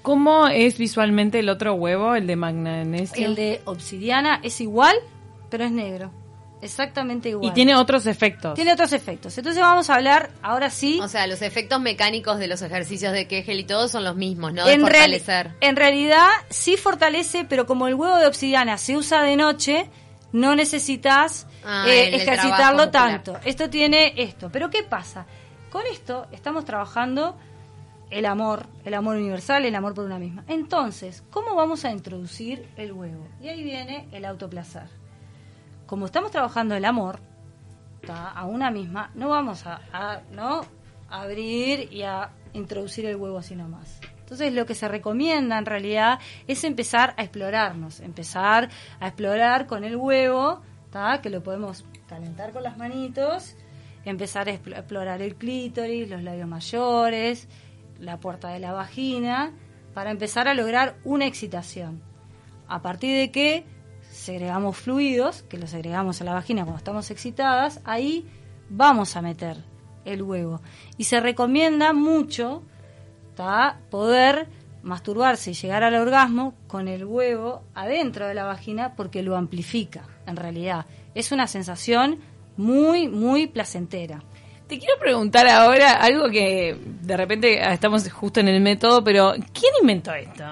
¿Cómo 0.00 0.46
es 0.48 0.78
visualmente 0.78 1.40
el 1.40 1.50
otro 1.50 1.74
huevo, 1.74 2.14
el 2.14 2.26
de 2.26 2.36
magnesio? 2.36 3.26
El 3.26 3.34
de 3.34 3.60
obsidiana 3.66 4.40
es 4.42 4.62
igual, 4.62 4.96
pero 5.50 5.64
es 5.64 5.72
negro. 5.72 6.10
Exactamente 6.62 7.30
igual. 7.30 7.50
Y 7.50 7.54
tiene 7.54 7.74
otros 7.74 8.06
efectos. 8.06 8.54
Tiene 8.54 8.72
otros 8.72 8.92
efectos. 8.92 9.36
Entonces 9.38 9.60
vamos 9.62 9.88
a 9.90 9.94
hablar 9.94 10.30
ahora 10.42 10.68
sí. 10.70 11.00
O 11.02 11.08
sea, 11.08 11.26
los 11.26 11.40
efectos 11.42 11.80
mecánicos 11.80 12.38
de 12.38 12.46
los 12.48 12.60
ejercicios 12.62 13.12
de 13.12 13.26
Kegel 13.26 13.60
y 13.60 13.64
todo 13.64 13.88
son 13.88 14.04
los 14.04 14.16
mismos, 14.16 14.52
¿no? 14.52 14.66
De 14.66 14.74
en, 14.74 14.80
reali- 14.82 15.18
fortalecer. 15.20 15.52
en 15.60 15.76
realidad 15.76 16.28
sí 16.50 16.76
fortalece, 16.76 17.44
pero 17.48 17.66
como 17.66 17.88
el 17.88 17.94
huevo 17.94 18.16
de 18.18 18.26
obsidiana 18.26 18.76
se 18.78 18.96
usa 18.96 19.22
de 19.22 19.36
noche, 19.36 19.88
no 20.32 20.54
necesitas 20.54 21.46
Ah, 21.64 21.84
eh, 21.88 22.14
ejercitarlo 22.16 22.90
tanto. 22.90 23.38
Esto 23.44 23.68
tiene 23.68 24.14
esto. 24.16 24.48
Pero 24.52 24.70
¿qué 24.70 24.82
pasa? 24.82 25.26
Con 25.70 25.82
esto 25.86 26.26
estamos 26.32 26.64
trabajando 26.64 27.36
el 28.10 28.26
amor, 28.26 28.66
el 28.84 28.94
amor 28.94 29.16
universal, 29.16 29.64
el 29.64 29.74
amor 29.74 29.94
por 29.94 30.04
una 30.04 30.18
misma. 30.18 30.42
Entonces, 30.48 31.22
¿cómo 31.30 31.54
vamos 31.54 31.84
a 31.84 31.90
introducir 31.90 32.66
el 32.76 32.92
huevo? 32.92 33.26
Y 33.42 33.48
ahí 33.48 33.62
viene 33.62 34.08
el 34.12 34.24
autoplacer. 34.24 34.84
Como 35.90 36.06
estamos 36.06 36.30
trabajando 36.30 36.76
el 36.76 36.84
amor 36.84 37.18
a 38.08 38.46
una 38.46 38.70
misma, 38.70 39.10
no 39.16 39.28
vamos 39.28 39.64
a, 39.66 40.20
abrir 41.08 41.92
y 41.92 42.02
a 42.02 42.30
introducir 42.52 43.06
el 43.06 43.16
huevo 43.16 43.38
así 43.38 43.56
nomás. 43.56 44.00
Entonces 44.20 44.52
lo 44.52 44.66
que 44.66 44.76
se 44.76 44.86
recomienda 44.86 45.58
en 45.58 45.66
realidad 45.66 46.20
es 46.46 46.62
empezar 46.62 47.14
a 47.16 47.22
explorarnos, 47.22 47.98
empezar 47.98 48.68
a 49.00 49.08
explorar 49.08 49.66
con 49.66 49.82
el 49.82 49.96
huevo, 49.96 50.60
que 51.24 51.28
lo 51.28 51.42
podemos 51.42 51.84
calentar 52.08 52.52
con 52.52 52.62
las 52.62 52.78
manitos 52.78 53.56
empezar 54.04 54.48
a 54.48 54.52
expl- 54.52 54.78
explorar 54.78 55.20
el 55.20 55.34
clítoris, 55.34 56.08
los 56.08 56.22
labios 56.22 56.46
mayores, 56.46 57.48
la 57.98 58.20
puerta 58.20 58.50
de 58.50 58.60
la 58.60 58.72
vagina, 58.72 59.54
para 59.92 60.12
empezar 60.12 60.46
a 60.46 60.54
lograr 60.54 60.98
una 61.02 61.26
excitación. 61.26 62.00
A 62.68 62.80
partir 62.80 63.18
de 63.18 63.32
que 63.32 63.79
segregamos 64.10 64.76
fluidos, 64.76 65.42
que 65.42 65.58
los 65.58 65.72
agregamos 65.72 66.20
a 66.20 66.24
la 66.24 66.34
vagina 66.34 66.64
cuando 66.64 66.78
estamos 66.78 67.10
excitadas, 67.10 67.80
ahí 67.84 68.26
vamos 68.68 69.16
a 69.16 69.22
meter 69.22 69.58
el 70.04 70.22
huevo. 70.22 70.60
Y 70.96 71.04
se 71.04 71.20
recomienda 71.20 71.92
mucho 71.92 72.62
¿tá? 73.34 73.78
poder 73.90 74.48
masturbarse 74.82 75.50
y 75.50 75.54
llegar 75.54 75.84
al 75.84 75.94
orgasmo 75.94 76.54
con 76.66 76.88
el 76.88 77.04
huevo 77.04 77.62
adentro 77.74 78.26
de 78.26 78.34
la 78.34 78.44
vagina 78.44 78.94
porque 78.96 79.22
lo 79.22 79.36
amplifica, 79.36 80.04
en 80.26 80.36
realidad. 80.36 80.86
Es 81.14 81.32
una 81.32 81.46
sensación 81.46 82.18
muy, 82.56 83.08
muy 83.08 83.46
placentera. 83.46 84.22
Te 84.66 84.78
quiero 84.78 84.94
preguntar 85.00 85.48
ahora 85.48 85.94
algo 85.94 86.28
que 86.30 86.76
de 87.02 87.16
repente 87.16 87.60
estamos 87.72 88.10
justo 88.10 88.40
en 88.40 88.48
el 88.48 88.60
método, 88.60 89.02
pero 89.02 89.32
¿quién 89.52 89.72
inventó 89.80 90.14
esto? 90.14 90.44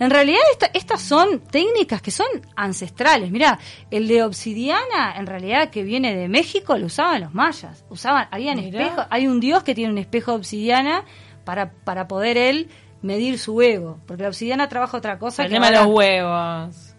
En 0.00 0.10
realidad 0.10 0.40
esta- 0.52 0.70
estas 0.74 1.00
son 1.02 1.40
técnicas 1.40 2.02
que 2.02 2.10
son 2.10 2.26
ancestrales. 2.56 3.30
Mira, 3.30 3.58
el 3.90 4.08
de 4.08 4.22
obsidiana, 4.24 5.14
en 5.16 5.26
realidad 5.26 5.70
que 5.70 5.82
viene 5.84 6.16
de 6.16 6.26
México, 6.28 6.76
lo 6.78 6.86
usaban 6.86 7.20
los 7.20 7.34
mayas. 7.34 7.84
Usaban, 7.90 8.26
habían 8.30 8.56
Mirá. 8.58 8.80
espejos, 8.82 9.06
hay 9.10 9.26
un 9.28 9.38
dios 9.40 9.62
que 9.62 9.74
tiene 9.74 9.92
un 9.92 9.98
espejo 9.98 10.32
de 10.32 10.38
obsidiana 10.38 11.04
para, 11.44 11.70
para 11.70 12.08
poder 12.08 12.36
él 12.36 12.68
medir 13.02 13.38
su 13.38 13.60
ego. 13.62 13.98
Porque 14.06 14.22
la 14.24 14.30
obsidiana 14.30 14.68
trabaja 14.68 14.96
otra 14.96 15.18
cosa. 15.18 15.42
el 15.44 15.48
que 15.50 15.54
tema 15.54 15.70
de 15.70 15.76
los 15.76 15.86
huevos. 15.86 16.94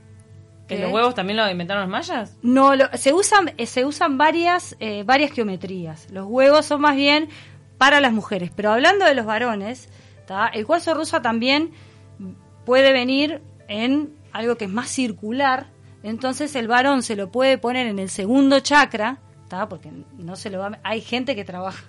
¿Que 0.68 0.78
los 0.80 0.92
huevos 0.94 1.14
también 1.16 1.36
lo 1.38 1.50
inventaron 1.50 1.82
los 1.84 1.92
mayas? 1.92 2.38
No, 2.44 2.76
lo- 2.78 2.88
se 2.94 3.14
usan, 3.14 3.52
eh, 3.58 3.66
se 3.66 3.84
usan 3.84 4.18
varias, 4.18 4.78
eh, 4.80 5.04
varias 5.06 5.32
geometrías. 5.32 6.08
Los 6.12 6.26
huevos 6.28 6.66
son 6.66 6.80
más 6.82 6.96
bien 6.96 7.28
para 7.78 8.00
las 8.00 8.14
mujeres. 8.14 8.52
Pero 8.56 8.72
hablando 8.72 9.04
de 9.06 9.14
los 9.14 9.26
varones, 9.26 9.90
¿tá? 10.28 10.48
el 10.48 10.66
cuarzo 10.66 10.94
rosa 10.94 11.22
también 11.22 11.72
puede 12.66 12.92
venir 12.94 13.42
en 13.68 14.14
algo 14.32 14.56
que 14.56 14.66
es 14.66 14.72
más 14.72 14.90
circular. 14.90 15.68
Entonces 16.04 16.56
el 16.56 16.68
varón 16.68 17.04
se 17.04 17.16
lo 17.16 17.32
puede 17.32 17.58
poner 17.58 17.88
en 17.88 18.00
el 18.00 18.10
segundo 18.10 18.60
chakra, 18.60 19.18
¿tá? 19.50 19.68
porque 19.70 19.92
no 20.18 20.36
se 20.36 20.50
lo 20.50 20.60
va. 20.60 20.68
a- 20.68 20.80
Hay 20.84 21.02
gente 21.02 21.36
que 21.36 21.44
trabaja 21.46 21.84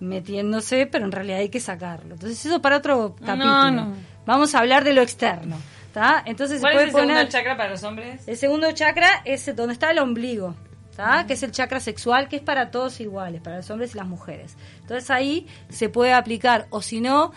metiéndose, 0.00 0.86
pero 0.86 1.04
en 1.04 1.12
realidad 1.12 1.38
hay 1.38 1.48
que 1.48 1.60
sacarlo. 1.60 2.14
Entonces 2.14 2.44
eso 2.44 2.60
para 2.60 2.76
otro 2.76 3.16
capítulo. 3.24 3.70
no. 3.70 3.94
Vamos 4.26 4.54
a 4.54 4.58
hablar 4.58 4.84
de 4.84 4.92
lo 4.92 5.02
externo. 5.02 5.56
¿tá? 5.92 6.22
Entonces 6.26 6.58
se 6.58 6.60
¿Cuál 6.60 6.74
puede 6.74 6.88
es 6.88 6.94
el 6.94 7.00
segundo 7.00 7.28
chakra 7.28 7.56
para 7.56 7.70
los 7.70 7.82
hombres? 7.82 8.28
el 8.28 8.36
segundo 8.36 8.70
chakra 8.72 9.08
es 9.24 9.56
donde 9.56 9.72
está 9.72 9.90
el 9.90 9.98
ombligo, 9.98 10.54
¿tá? 10.94 11.26
que 11.26 11.32
es 11.32 11.42
el 11.42 11.52
chakra 11.52 11.80
sexual, 11.80 12.28
que 12.28 12.36
es 12.36 12.42
para 12.42 12.70
todos 12.70 13.00
iguales, 13.00 13.40
para 13.40 13.56
los 13.56 13.70
hombres 13.70 13.94
y 13.94 13.96
las 13.96 14.06
mujeres. 14.06 14.56
Entonces 14.82 15.10
ahí 15.10 15.46
se 15.70 15.88
puede 15.88 16.12
aplicar, 16.12 16.66
o 16.68 16.82
si 16.82 17.00
no, 17.00 17.32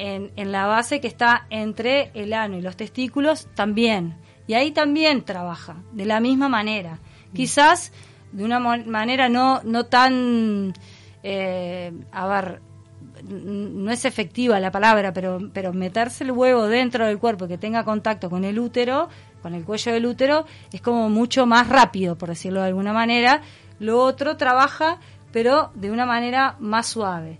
en, 0.00 0.32
en 0.36 0.50
la 0.50 0.66
base 0.66 1.00
que 1.00 1.06
está 1.06 1.46
entre 1.50 2.10
el 2.14 2.32
ano 2.32 2.56
y 2.56 2.62
los 2.62 2.74
testículos 2.74 3.48
también. 3.54 4.16
Y 4.46 4.54
ahí 4.54 4.70
también 4.70 5.24
trabaja, 5.24 5.76
de 5.92 6.06
la 6.06 6.20
misma 6.20 6.48
manera. 6.48 6.98
Quizás 7.34 7.92
de 8.32 8.42
una 8.42 8.58
manera 8.58 9.28
no, 9.28 9.60
no 9.62 9.84
tan, 9.84 10.72
eh, 11.22 11.92
a 12.12 12.26
ver, 12.26 12.62
no 13.28 13.90
es 13.90 14.06
efectiva 14.06 14.58
la 14.58 14.70
palabra, 14.70 15.12
pero, 15.12 15.38
pero 15.52 15.74
meterse 15.74 16.24
el 16.24 16.32
huevo 16.32 16.66
dentro 16.66 17.06
del 17.06 17.18
cuerpo 17.18 17.46
que 17.46 17.58
tenga 17.58 17.84
contacto 17.84 18.30
con 18.30 18.44
el 18.44 18.58
útero, 18.58 19.10
con 19.42 19.54
el 19.54 19.64
cuello 19.64 19.92
del 19.92 20.06
útero, 20.06 20.46
es 20.72 20.80
como 20.80 21.10
mucho 21.10 21.44
más 21.44 21.68
rápido, 21.68 22.16
por 22.16 22.30
decirlo 22.30 22.62
de 22.62 22.68
alguna 22.68 22.94
manera. 22.94 23.42
Lo 23.78 24.00
otro 24.02 24.38
trabaja, 24.38 24.98
pero 25.30 25.72
de 25.74 25.90
una 25.90 26.06
manera 26.06 26.56
más 26.58 26.86
suave. 26.86 27.38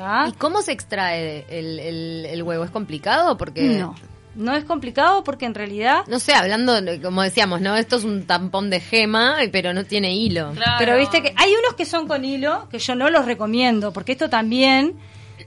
¿Tá? 0.00 0.26
¿Y 0.28 0.32
cómo 0.32 0.62
se 0.62 0.72
extrae 0.72 1.44
el, 1.48 1.78
el- 1.78 2.26
el 2.26 2.42
huevo? 2.42 2.64
¿Es 2.64 2.70
complicado? 2.70 3.36
Porque 3.36 3.62
No, 3.78 3.94
no 4.34 4.54
es 4.54 4.64
complicado 4.64 5.22
porque 5.24 5.44
en 5.46 5.54
realidad... 5.54 6.04
No 6.08 6.18
sé, 6.20 6.32
hablando, 6.34 6.74
como 7.02 7.22
decíamos, 7.22 7.60
¿no? 7.60 7.76
Esto 7.76 7.96
es 7.96 8.04
un 8.04 8.26
tampón 8.26 8.70
de 8.70 8.80
gema, 8.80 9.36
pero 9.52 9.72
no 9.74 9.84
tiene 9.84 10.14
hilo. 10.14 10.52
Pero 10.78 10.96
viste 10.96 11.22
que 11.22 11.34
hay 11.36 11.52
unos 11.52 11.74
que 11.74 11.84
son 11.84 12.06
con 12.08 12.24
hilo, 12.24 12.68
que 12.70 12.78
yo 12.78 12.94
no 12.94 13.10
los 13.10 13.24
recomiendo, 13.26 13.92
porque 13.92 14.12
esto 14.12 14.28
también 14.30 14.94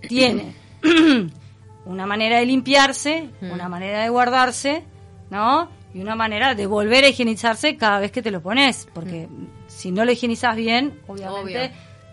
tiene 0.08 0.54
una 1.86 2.06
manera 2.06 2.40
de 2.40 2.46
limpiarse, 2.46 3.30
una 3.42 3.68
manera 3.70 4.02
de 4.04 4.10
guardarse, 4.10 4.84
¿no? 5.30 5.70
Y 5.94 6.02
una 6.02 6.16
manera 6.16 6.56
de 6.56 6.66
volver 6.66 7.04
a 7.04 7.08
higienizarse 7.10 7.78
cada 7.78 8.00
vez 8.00 8.12
que 8.12 8.22
te 8.24 8.32
lo 8.32 8.42
pones, 8.42 8.88
porque 8.94 9.28
si 9.68 9.92
no 9.92 10.06
lo 10.06 10.12
higienizas 10.12 10.56
bien, 10.56 11.00
obviamente... 11.08 11.40
Obvio. 11.66 11.70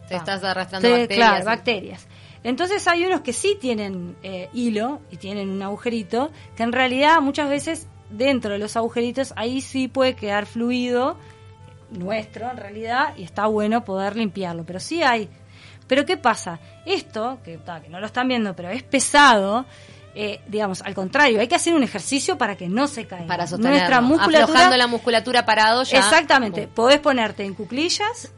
Te 0.09 0.17
ah, 0.17 0.19
estás 0.19 0.43
arrastrando 0.43 0.89
te- 0.89 0.99
bacterias. 1.03 1.29
Claro, 1.31 1.45
bacterias. 1.45 2.07
Entonces 2.43 2.87
hay 2.89 3.05
unos 3.05 3.21
que 3.21 3.33
sí 3.33 3.57
tienen 3.61 4.17
eh, 4.23 4.49
hilo 4.53 5.01
y 5.11 5.17
tienen 5.17 5.51
un 5.51 5.63
agujerito, 5.63 6.31
que 6.57 6.63
en 6.63 6.73
realidad 6.73 7.21
muchas 7.21 7.49
veces 7.49 7.87
dentro 8.09 8.53
de 8.53 8.59
los 8.59 8.77
agujeritos 8.77 9.33
ahí 9.37 9.61
sí 9.61 9.89
puede 9.89 10.15
quedar 10.15 10.47
fluido 10.47 11.17
nuestro 11.91 12.51
en 12.51 12.57
realidad 12.57 13.15
y 13.17 13.25
está 13.25 13.47
bueno 13.47 13.85
poder 13.85 14.17
limpiarlo, 14.17 14.65
pero 14.65 14.81
sí 14.81 15.03
hay. 15.03 15.29
Pero 15.87 16.07
¿qué 16.07 16.17
pasa? 16.17 16.61
Esto, 16.87 17.41
que, 17.45 17.59
que 17.59 17.89
no 17.89 18.01
lo 18.01 18.07
están 18.07 18.29
viendo, 18.29 18.55
pero 18.55 18.71
es 18.71 18.85
pesado, 18.85 19.67
eh, 20.15 20.41
digamos, 20.47 20.83
al 20.83 20.95
contrario, 20.95 21.41
hay 21.41 21.49
que 21.49 21.57
hacer 21.57 21.75
un 21.75 21.83
ejercicio 21.83 22.39
para 22.39 22.57
que 22.57 22.69
no 22.69 22.87
se 22.87 23.07
caiga. 23.07 23.27
Para 23.27 23.47
sostenerlo. 23.47 23.79
Nuestra 23.79 24.01
musculatura 24.01 24.45
Aflojando 24.45 24.77
la 24.77 24.87
musculatura 24.87 25.45
parado 25.45 25.83
ya. 25.83 25.99
Exactamente. 25.99 26.69
Podés 26.69 27.01
ponerte 27.01 27.45
en 27.45 27.55
cuclillas. 27.55 28.33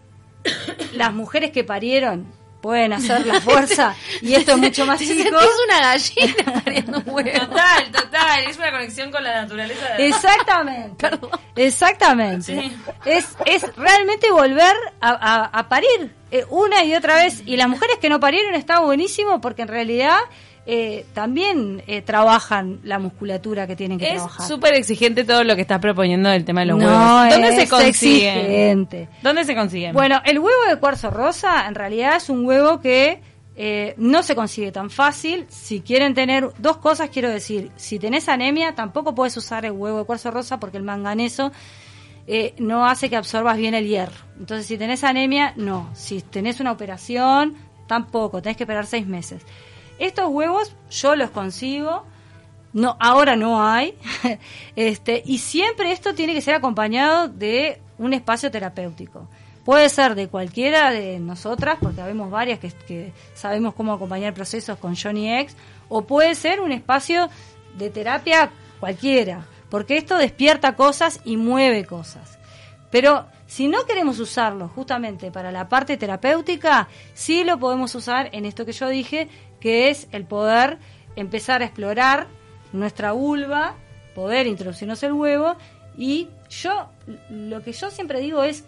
Las 0.94 1.12
mujeres 1.12 1.50
que 1.50 1.62
parieron 1.62 2.26
pueden 2.62 2.95
hacer 2.95 3.26
la 3.26 3.40
fuerza 3.42 3.95
y 4.23 4.35
esto 4.35 4.52
es 4.52 4.59
mucho 4.66 4.87
más 4.87 4.99
chico. 4.99 5.12
sentís 5.14 5.50
una 5.66 5.81
gallina 5.81 6.62
pariendo 6.64 6.99
un 6.99 7.04
huevo. 7.11 7.31
Total, 7.40 7.90
total. 7.92 8.45
Es 8.49 8.57
una 8.57 8.71
conexión 8.71 9.11
con 9.11 9.23
la 9.23 9.42
naturaleza. 9.42 9.87
De... 9.99 10.07
Exactamente. 10.09 11.09
Exactamente. 11.57 12.71
Es, 13.04 13.26
es 13.47 13.76
realmente 13.76 14.31
volver 14.31 14.75
a, 15.00 15.11
a- 15.11 15.45
a 15.59 15.69
parir 15.69 16.14
eh, 16.31 16.45
una 16.50 16.85
y 16.85 16.95
otra 16.95 17.16
vez. 17.16 17.42
Y 17.47 17.57
las 17.57 17.69
mujeres 17.69 17.99
que 17.99 18.09
no 18.09 18.21
parieron 18.21 18.54
está 18.54 18.78
buenísimo 18.81 19.40
porque 19.40 19.62
en 19.62 19.69
realidad 19.69 20.19
eh, 20.64 21.04
también 21.12 21.83
eh, 21.87 22.02
trabajan 22.02 22.78
la 22.85 22.99
musculatura 23.00 23.66
que 23.66 23.75
tienen 23.75 23.99
que 23.99 24.07
Es 24.09 24.14
trabajar. 24.14 24.47
súper 24.47 24.75
exigente 24.75 25.25
todo 25.25 25.42
lo 25.45 25.57
que 25.57 25.62
estás 25.62 25.81
proponiendo 25.81 26.28
del 26.31 26.45
tema 26.45 26.61
de 26.61 26.66
los 26.66 26.78
No, 26.78 26.87
huevos. 26.87 27.31
¿Dónde 27.33 27.49
es 27.49 27.54
se 27.57 27.69
consiguen? 27.69 28.38
exigente. 28.38 29.09
¿Dónde 29.23 29.45
se 29.45 29.54
consiguen? 29.54 29.92
Bueno, 29.92 30.21
el 30.25 30.38
huevo 30.38 30.62
de 30.69 30.76
cuarzo 30.78 31.11
rosa 31.11 31.66
en 31.66 31.75
realidad 31.75 32.16
es 32.16 32.28
un 32.28 32.45
huevo 32.47 32.81
que 32.81 33.21
eh, 33.57 33.95
no 33.99 34.23
se 34.23 34.35
consigue 34.37 34.71
tan 34.73 34.88
fácil. 34.88 35.47
Si 35.49 35.81
quieren 35.81 36.14
tener 36.14 36.49
dos 36.59 36.76
cosas, 36.78 37.11
quiero 37.11 37.28
decir, 37.28 37.71
si 37.76 37.99
tenés 37.99 38.28
anemia, 38.28 38.75
tampoco 38.75 39.14
puedes 39.14 39.37
usar 39.37 39.64
el 39.66 39.73
huevo 39.73 39.99
de 39.99 40.04
cuarzo 40.04 40.31
rosa 40.31 40.59
porque 40.61 40.76
el 40.78 40.85
manganeso 40.85 41.50
eh, 42.28 42.54
no 42.59 42.87
hace 42.87 43.11
que 43.11 43.16
absorbas 43.16 43.57
bien 43.59 43.75
el 43.75 43.88
hierro. 43.88 44.14
Entonces, 44.38 44.66
si 44.66 44.78
tenés 44.78 45.02
anemia, 45.02 45.54
no. 45.57 45.90
Si 45.92 46.23
tenés 46.23 46.61
una 46.61 46.71
operación, 46.71 47.57
tampoco. 47.88 48.40
Tenés 48.40 48.57
que 48.57 48.62
esperar 48.62 48.87
seis 48.87 49.07
meses. 49.09 49.42
Estos 50.02 50.28
huevos 50.30 50.75
yo 50.90 51.14
los 51.14 51.30
consigo. 51.30 52.04
No, 52.73 52.97
ahora 52.99 53.37
no 53.37 53.64
hay. 53.64 53.94
este, 54.76 55.23
y 55.25 55.38
siempre 55.38 55.92
esto 55.92 56.12
tiene 56.12 56.35
que 56.35 56.40
ser 56.40 56.56
acompañado 56.56 57.28
de 57.28 57.80
un 57.99 58.12
espacio 58.12 58.50
terapéutico. 58.50 59.28
Puede 59.64 59.88
ser 59.88 60.16
de 60.16 60.26
cualquiera 60.26 60.90
de 60.90 61.21
nosotras, 61.21 61.78
porque 61.80 62.00
habemos 62.00 62.32
varias 62.32 62.59
que, 62.59 62.73
que 62.85 63.12
sabemos 63.35 63.75
cómo 63.75 63.92
acompañar 63.92 64.35
procesos 64.35 64.76
con 64.76 64.97
Johnny 64.97 65.32
X, 65.38 65.56
o 65.88 66.02
puede 66.02 66.35
ser 66.35 66.61
un 66.61 66.73
espacio 66.73 67.28
de 67.78 67.88
terapia 67.90 68.50
cualquiera, 68.80 69.47
porque 69.71 69.99
esto 69.99 70.18
despierta 70.18 70.75
cosas 70.75 71.21
y 71.25 71.37
mueve 71.37 71.85
cosas. 71.85 72.40
Pero 72.90 73.26
si 73.47 73.68
no 73.68 73.87
queremos 73.87 74.18
usarlo 74.18 74.66
justamente 74.66 75.30
para 75.30 75.52
la 75.52 75.68
parte 75.68 75.97
terapéutica, 75.97 76.88
sí 77.14 77.44
lo 77.44 77.59
podemos 77.61 77.94
usar 77.94 78.30
en 78.32 78.47
esto 78.47 78.66
que 78.66 78.73
yo 78.73 78.88
dije, 78.88 79.28
que 79.62 79.90
es 79.90 80.09
el 80.11 80.25
poder 80.25 80.78
empezar 81.14 81.62
a 81.62 81.66
explorar 81.66 82.26
nuestra 82.73 83.12
vulva, 83.12 83.76
poder 84.12 84.49
introducirnos 84.49 85.00
el 85.04 85.12
huevo 85.12 85.57
y 85.97 86.28
yo 86.50 86.88
lo 87.31 87.62
que 87.62 87.73
yo 87.73 87.90
siempre 87.90 88.21
digo 88.21 88.42
es 88.42 88.64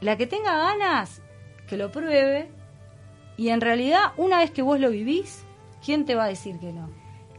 la 0.00 0.16
que 0.16 0.28
tenga 0.28 0.56
ganas 0.56 1.22
que 1.66 1.76
lo 1.76 1.90
pruebe 1.90 2.48
y 3.36 3.48
en 3.48 3.60
realidad 3.60 4.12
una 4.16 4.38
vez 4.38 4.52
que 4.52 4.62
vos 4.62 4.78
lo 4.78 4.90
vivís, 4.90 5.44
¿quién 5.84 6.06
te 6.06 6.14
va 6.14 6.24
a 6.24 6.28
decir 6.28 6.60
que 6.60 6.72
no? 6.72 6.88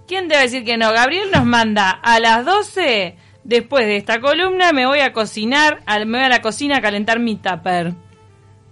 ¿Quién 0.05 0.27
te 0.27 0.33
va 0.33 0.41
a 0.41 0.43
decir 0.43 0.65
que 0.65 0.77
no? 0.77 0.91
Gabriel 0.91 1.31
nos 1.31 1.45
manda 1.45 1.91
a 1.91 2.19
las 2.19 2.43
12, 2.43 3.15
después 3.45 3.85
de 3.85 3.95
esta 3.95 4.19
columna, 4.19 4.73
me 4.73 4.85
voy 4.85 4.99
a 4.99 5.13
cocinar, 5.13 5.83
me 6.05 6.17
voy 6.17 6.25
a 6.25 6.29
la 6.29 6.41
cocina 6.41 6.77
a 6.77 6.81
calentar 6.81 7.19
mi 7.19 7.37
tupper. 7.37 7.93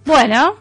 Bueno, 0.04 0.56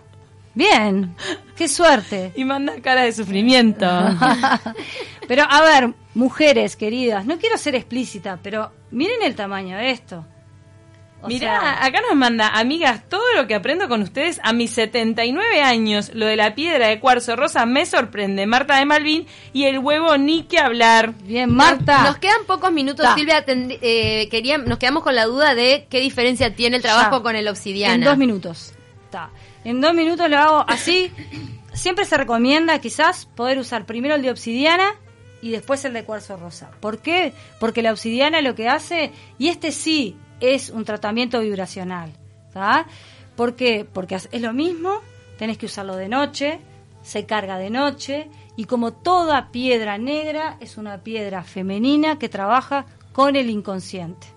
bien, 0.58 1.16
qué 1.56 1.68
suerte. 1.68 2.32
Y 2.36 2.44
manda 2.46 2.82
cara 2.82 3.04
de 3.04 3.12
sufrimiento. 3.14 3.86
Pero 5.28 5.44
a 5.50 5.62
ver, 5.62 5.94
mujeres 6.14 6.76
queridas, 6.76 7.26
no 7.26 7.38
quiero 7.38 7.58
ser 7.58 7.76
explícita, 7.76 8.40
pero 8.42 8.72
miren 8.92 9.22
el 9.24 9.36
tamaño 9.36 9.78
de 9.78 9.92
esto. 9.92 10.26
O 11.22 11.28
Mirá, 11.28 11.60
sea, 11.60 11.84
acá 11.86 12.00
nos 12.08 12.16
manda, 12.16 12.48
amigas, 12.50 13.02
todo 13.10 13.24
lo 13.36 13.48
que 13.48 13.56
aprendo 13.56 13.90
con 13.90 14.04
ustedes 14.04 14.40
a 14.44 14.54
mis 14.54 14.70
79 14.72 15.62
años, 15.64 16.12
lo 16.14 16.28
de 16.28 16.36
la 16.36 16.54
piedra 16.54 16.88
de 16.88 17.00
cuarzo 17.00 17.36
rosa 17.36 17.66
me 17.66 17.88
sorprende. 17.88 18.46
Marta 18.46 18.78
de 18.78 18.86
Malvin 18.86 19.26
y 19.52 19.64
el 19.64 19.80
huevo 19.80 20.16
ni 20.18 20.44
que 20.44 20.60
hablar. 20.60 21.14
bien, 21.24 21.54
Marta. 21.54 22.04
Nos 22.04 22.20
quedan 22.20 22.46
pocos 22.46 22.72
minutos, 22.72 23.04
Ta. 23.04 23.16
Silvia. 23.16 23.44
Eh, 23.48 24.28
quería- 24.30 24.60
nos 24.60 24.78
quedamos 24.78 25.02
con 25.04 25.16
la 25.16 25.26
duda 25.26 25.56
de 25.56 25.88
qué 25.90 26.00
diferencia 26.02 26.54
tiene 26.56 26.78
el 26.78 26.84
trabajo 26.84 27.18
Ya. 27.18 27.24
con 27.24 27.36
el 27.36 27.48
obsidiana. 27.48 27.96
En 27.96 28.04
dos 28.04 28.18
minutos. 28.18 28.74
Está. 29.06 29.32
En 29.68 29.82
dos 29.82 29.94
minutos 29.94 30.30
lo 30.30 30.38
hago 30.38 30.66
así. 30.66 31.12
Siempre 31.74 32.06
se 32.06 32.16
recomienda 32.16 32.80
quizás 32.80 33.26
poder 33.26 33.60
usar 33.60 33.86
primero 33.86 34.16
el 34.16 34.22
de 34.22 34.32
obsidiana 34.32 34.96
y 35.42 35.52
después 35.52 35.84
el 35.84 35.92
de 35.92 36.06
cuarzo 36.06 36.38
rosa. 36.38 36.72
¿Por 36.80 37.00
qué? 37.00 37.34
Porque 37.60 37.82
la 37.82 37.92
obsidiana 37.92 38.40
lo 38.40 38.56
que 38.56 38.70
hace, 38.70 39.12
y 39.38 39.50
este 39.50 39.74
sí 39.74 40.16
es 40.40 40.70
un 40.70 40.86
tratamiento 40.86 41.42
vibracional. 41.42 42.14
¿Por 43.36 43.58
qué? 43.58 43.86
Porque 43.92 44.16
es 44.16 44.42
lo 44.42 44.54
mismo, 44.54 45.02
tenés 45.38 45.58
que 45.58 45.66
usarlo 45.66 45.98
de 45.98 46.08
noche, 46.08 46.62
se 47.02 47.26
carga 47.26 47.58
de 47.58 47.70
noche, 47.70 48.30
y 48.56 48.64
como 48.64 48.94
toda 48.94 49.52
piedra 49.52 49.98
negra 49.98 50.56
es 50.62 50.78
una 50.78 51.00
piedra 51.00 51.44
femenina 51.44 52.18
que 52.18 52.30
trabaja 52.30 52.86
con 53.12 53.36
el 53.36 53.50
inconsciente. 53.50 54.37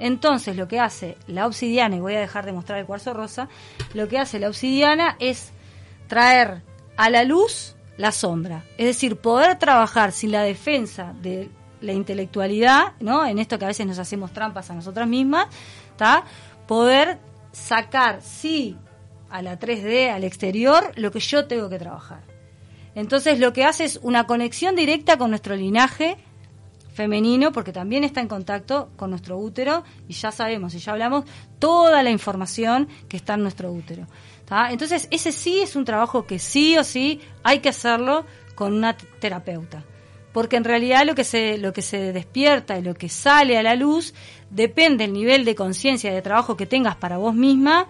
Entonces 0.00 0.56
lo 0.56 0.66
que 0.66 0.80
hace 0.80 1.16
la 1.28 1.46
obsidiana, 1.46 1.94
y 1.94 2.00
voy 2.00 2.14
a 2.16 2.20
dejar 2.20 2.46
de 2.46 2.52
mostrar 2.52 2.78
el 2.78 2.86
cuarzo 2.86 3.14
rosa, 3.14 3.48
lo 3.94 4.08
que 4.08 4.18
hace 4.18 4.40
la 4.40 4.48
obsidiana 4.48 5.16
es 5.20 5.52
traer 6.08 6.62
a 6.96 7.10
la 7.10 7.22
luz 7.22 7.76
la 7.96 8.10
sombra. 8.10 8.64
Es 8.78 8.86
decir, 8.86 9.16
poder 9.16 9.58
trabajar 9.58 10.10
sin 10.12 10.32
la 10.32 10.42
defensa 10.42 11.14
de 11.20 11.50
la 11.82 11.92
intelectualidad, 11.92 12.94
¿no? 13.00 13.26
En 13.26 13.38
esto 13.38 13.58
que 13.58 13.66
a 13.66 13.68
veces 13.68 13.86
nos 13.86 13.98
hacemos 13.98 14.32
trampas 14.32 14.70
a 14.70 14.74
nosotras 14.74 15.06
mismas, 15.06 15.46
¿está? 15.90 16.24
Poder 16.66 17.18
sacar, 17.52 18.22
sí, 18.22 18.76
a 19.28 19.42
la 19.42 19.58
3D, 19.58 20.10
al 20.10 20.24
exterior, 20.24 20.92
lo 20.96 21.10
que 21.10 21.20
yo 21.20 21.46
tengo 21.46 21.68
que 21.68 21.78
trabajar. 21.78 22.22
Entonces 22.94 23.38
lo 23.38 23.52
que 23.52 23.64
hace 23.64 23.84
es 23.84 24.00
una 24.02 24.26
conexión 24.26 24.74
directa 24.76 25.16
con 25.16 25.30
nuestro 25.30 25.54
linaje, 25.56 26.16
femenino 27.00 27.50
porque 27.50 27.72
también 27.72 28.04
está 28.04 28.20
en 28.20 28.28
contacto 28.28 28.90
con 28.96 29.08
nuestro 29.08 29.38
útero 29.38 29.84
y 30.06 30.12
ya 30.12 30.30
sabemos 30.30 30.74
y 30.74 30.78
ya 30.80 30.92
hablamos 30.92 31.24
toda 31.58 32.02
la 32.02 32.10
información 32.10 32.88
que 33.08 33.16
está 33.16 33.34
en 33.34 33.42
nuestro 33.42 33.72
útero. 33.72 34.06
¿tá? 34.44 34.70
Entonces 34.70 35.08
ese 35.10 35.32
sí 35.32 35.60
es 35.60 35.76
un 35.76 35.86
trabajo 35.86 36.26
que 36.26 36.38
sí 36.38 36.76
o 36.76 36.84
sí 36.84 37.20
hay 37.42 37.60
que 37.60 37.70
hacerlo 37.70 38.26
con 38.54 38.74
una 38.74 38.96
terapeuta. 38.96 39.82
Porque 40.34 40.56
en 40.56 40.64
realidad 40.64 41.06
lo 41.06 41.14
que 41.14 41.24
se 41.24 41.56
lo 41.56 41.72
que 41.72 41.82
se 41.82 42.12
despierta 42.12 42.78
y 42.78 42.82
lo 42.82 42.94
que 42.94 43.08
sale 43.08 43.56
a 43.56 43.62
la 43.62 43.74
luz 43.74 44.12
depende 44.50 45.04
del 45.04 45.14
nivel 45.14 45.46
de 45.46 45.54
conciencia 45.54 46.10
y 46.10 46.14
de 46.14 46.22
trabajo 46.22 46.56
que 46.56 46.66
tengas 46.66 46.96
para 46.96 47.16
vos 47.16 47.34
misma 47.34 47.88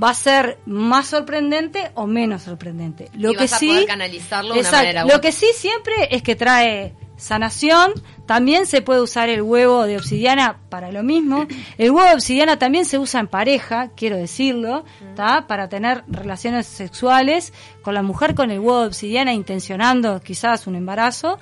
va 0.00 0.10
a 0.10 0.14
ser 0.14 0.58
más 0.66 1.08
sorprendente 1.08 1.90
o 1.94 2.06
menos 2.06 2.42
sorprendente. 2.42 3.10
Lo 3.14 3.32
Y 3.32 3.34
que 3.34 3.44
vas 3.44 3.54
a 3.54 3.58
sí 3.58 3.68
poder 3.68 3.86
canalizarlo 3.86 4.54
de 4.54 4.60
una 4.60 4.68
Exacto. 4.68 4.86
manera 4.86 5.04
u 5.04 5.08
Lo 5.08 5.20
que 5.20 5.32
sí 5.32 5.46
siempre 5.54 5.94
es 6.10 6.22
que 6.22 6.36
trae 6.36 6.94
sanación. 7.18 7.92
También 8.24 8.64
se 8.64 8.80
puede 8.80 9.02
usar 9.02 9.28
el 9.28 9.42
huevo 9.42 9.84
de 9.84 9.98
obsidiana 9.98 10.60
para 10.70 10.90
lo 10.90 11.02
mismo. 11.02 11.46
El 11.78 11.90
huevo 11.90 12.08
de 12.08 12.14
obsidiana 12.14 12.58
también 12.58 12.86
se 12.86 12.98
usa 12.98 13.20
en 13.20 13.26
pareja, 13.26 13.90
quiero 13.94 14.16
decirlo, 14.16 14.84
¿tá? 15.14 15.46
para 15.46 15.68
tener 15.68 16.04
relaciones 16.08 16.66
sexuales 16.66 17.52
con 17.82 17.94
la 17.94 18.02
mujer 18.02 18.34
con 18.34 18.50
el 18.50 18.60
huevo 18.60 18.80
de 18.80 18.86
obsidiana 18.86 19.34
intencionando 19.34 20.20
quizás 20.20 20.66
un 20.66 20.76
embarazo. 20.76 21.38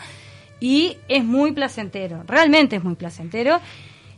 Y 0.58 0.96
es 1.08 1.24
muy 1.24 1.52
placentero, 1.52 2.24
realmente 2.26 2.76
es 2.76 2.84
muy 2.84 2.94
placentero. 2.94 3.60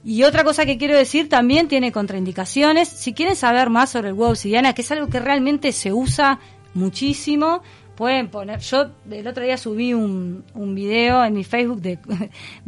Y 0.04 0.22
otra 0.22 0.44
cosa 0.44 0.64
que 0.64 0.78
quiero 0.78 0.96
decir, 0.96 1.28
también 1.28 1.68
tiene 1.68 1.90
contraindicaciones. 1.90 2.88
Si 2.88 3.12
quieren 3.12 3.34
saber 3.34 3.68
más 3.68 3.90
sobre 3.90 4.08
el 4.08 4.14
huevo 4.14 4.26
de 4.26 4.32
obsidiana, 4.32 4.72
que 4.72 4.82
es 4.82 4.90
algo 4.92 5.08
que 5.08 5.18
realmente 5.18 5.72
se 5.72 5.92
usa 5.92 6.38
muchísimo, 6.74 7.62
pueden 7.98 8.28
poner. 8.28 8.60
Yo 8.60 8.92
el 9.10 9.26
otro 9.26 9.42
día 9.42 9.56
subí 9.56 9.92
un, 9.92 10.44
un 10.54 10.76
video 10.76 11.24
en 11.24 11.34
mi 11.34 11.42
Facebook 11.42 11.82
de, 11.82 11.98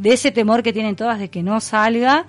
ese 0.02 0.32
temor 0.32 0.64
que 0.64 0.72
tienen 0.72 0.96
todas 0.96 1.20
de 1.20 1.28
que 1.28 1.44
no 1.44 1.60
salga, 1.60 2.26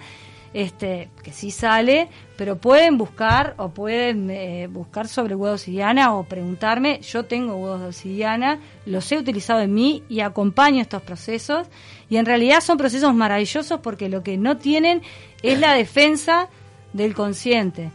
este, 0.54 1.10
que 1.24 1.34
sí 1.34 1.50
sale, 1.50 2.10
pero 2.38 2.58
pueden 2.58 3.00
buscar 3.00 3.56
o 3.58 3.70
pueden 3.70 4.30
eh, 4.30 4.68
buscar 4.68 5.08
sobre 5.08 5.34
huevo 5.34 5.48
de 5.48 5.54
obsidiana 5.54 6.14
o 6.14 6.26
preguntarme. 6.26 7.02
Yo 7.02 7.26
tengo 7.26 7.56
huevos 7.56 7.80
de 7.80 7.88
obsidiana, 7.88 8.60
los 8.86 9.12
he 9.12 9.18
utilizado 9.18 9.62
en 9.62 9.74
mí 9.74 10.04
y 10.08 10.20
acompaño 10.20 10.80
estos 10.80 11.02
procesos. 11.02 11.70
Y 12.08 12.18
en 12.18 12.28
realidad 12.28 12.62
son 12.62 12.78
procesos 12.78 13.16
maravillosos 13.16 13.80
porque 13.80 14.10
lo 14.10 14.22
que 14.22 14.38
no 14.38 14.58
tienen 14.58 15.02
es 15.42 15.60
la 15.60 15.74
defensa 15.74 16.50
del 16.94 17.16
consciente. 17.16 17.90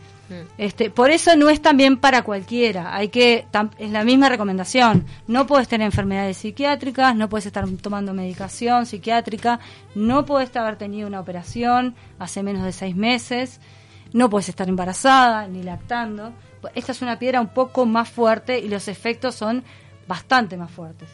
Este, 0.58 0.90
por 0.90 1.10
eso 1.10 1.36
no 1.36 1.48
es 1.48 1.62
también 1.62 1.98
para 1.98 2.22
cualquiera. 2.22 2.94
Hay 2.94 3.08
que 3.08 3.46
es 3.78 3.90
la 3.90 4.04
misma 4.04 4.28
recomendación. 4.28 5.06
No 5.26 5.46
puedes 5.46 5.68
tener 5.68 5.86
enfermedades 5.86 6.38
psiquiátricas, 6.38 7.14
no 7.14 7.28
puedes 7.28 7.46
estar 7.46 7.66
tomando 7.80 8.12
medicación 8.12 8.86
psiquiátrica, 8.86 9.60
no 9.94 10.24
puedes 10.24 10.54
haber 10.56 10.76
tenido 10.76 11.06
una 11.06 11.20
operación 11.20 11.94
hace 12.18 12.42
menos 12.42 12.64
de 12.64 12.72
seis 12.72 12.96
meses, 12.96 13.60
no 14.12 14.28
puedes 14.28 14.48
estar 14.48 14.68
embarazada 14.68 15.46
ni 15.46 15.62
lactando. 15.62 16.32
Esta 16.74 16.92
es 16.92 17.02
una 17.02 17.18
piedra 17.18 17.40
un 17.40 17.48
poco 17.48 17.86
más 17.86 18.08
fuerte 18.08 18.58
y 18.58 18.68
los 18.68 18.88
efectos 18.88 19.34
son 19.34 19.62
bastante 20.08 20.56
más 20.56 20.70
fuertes. 20.70 21.08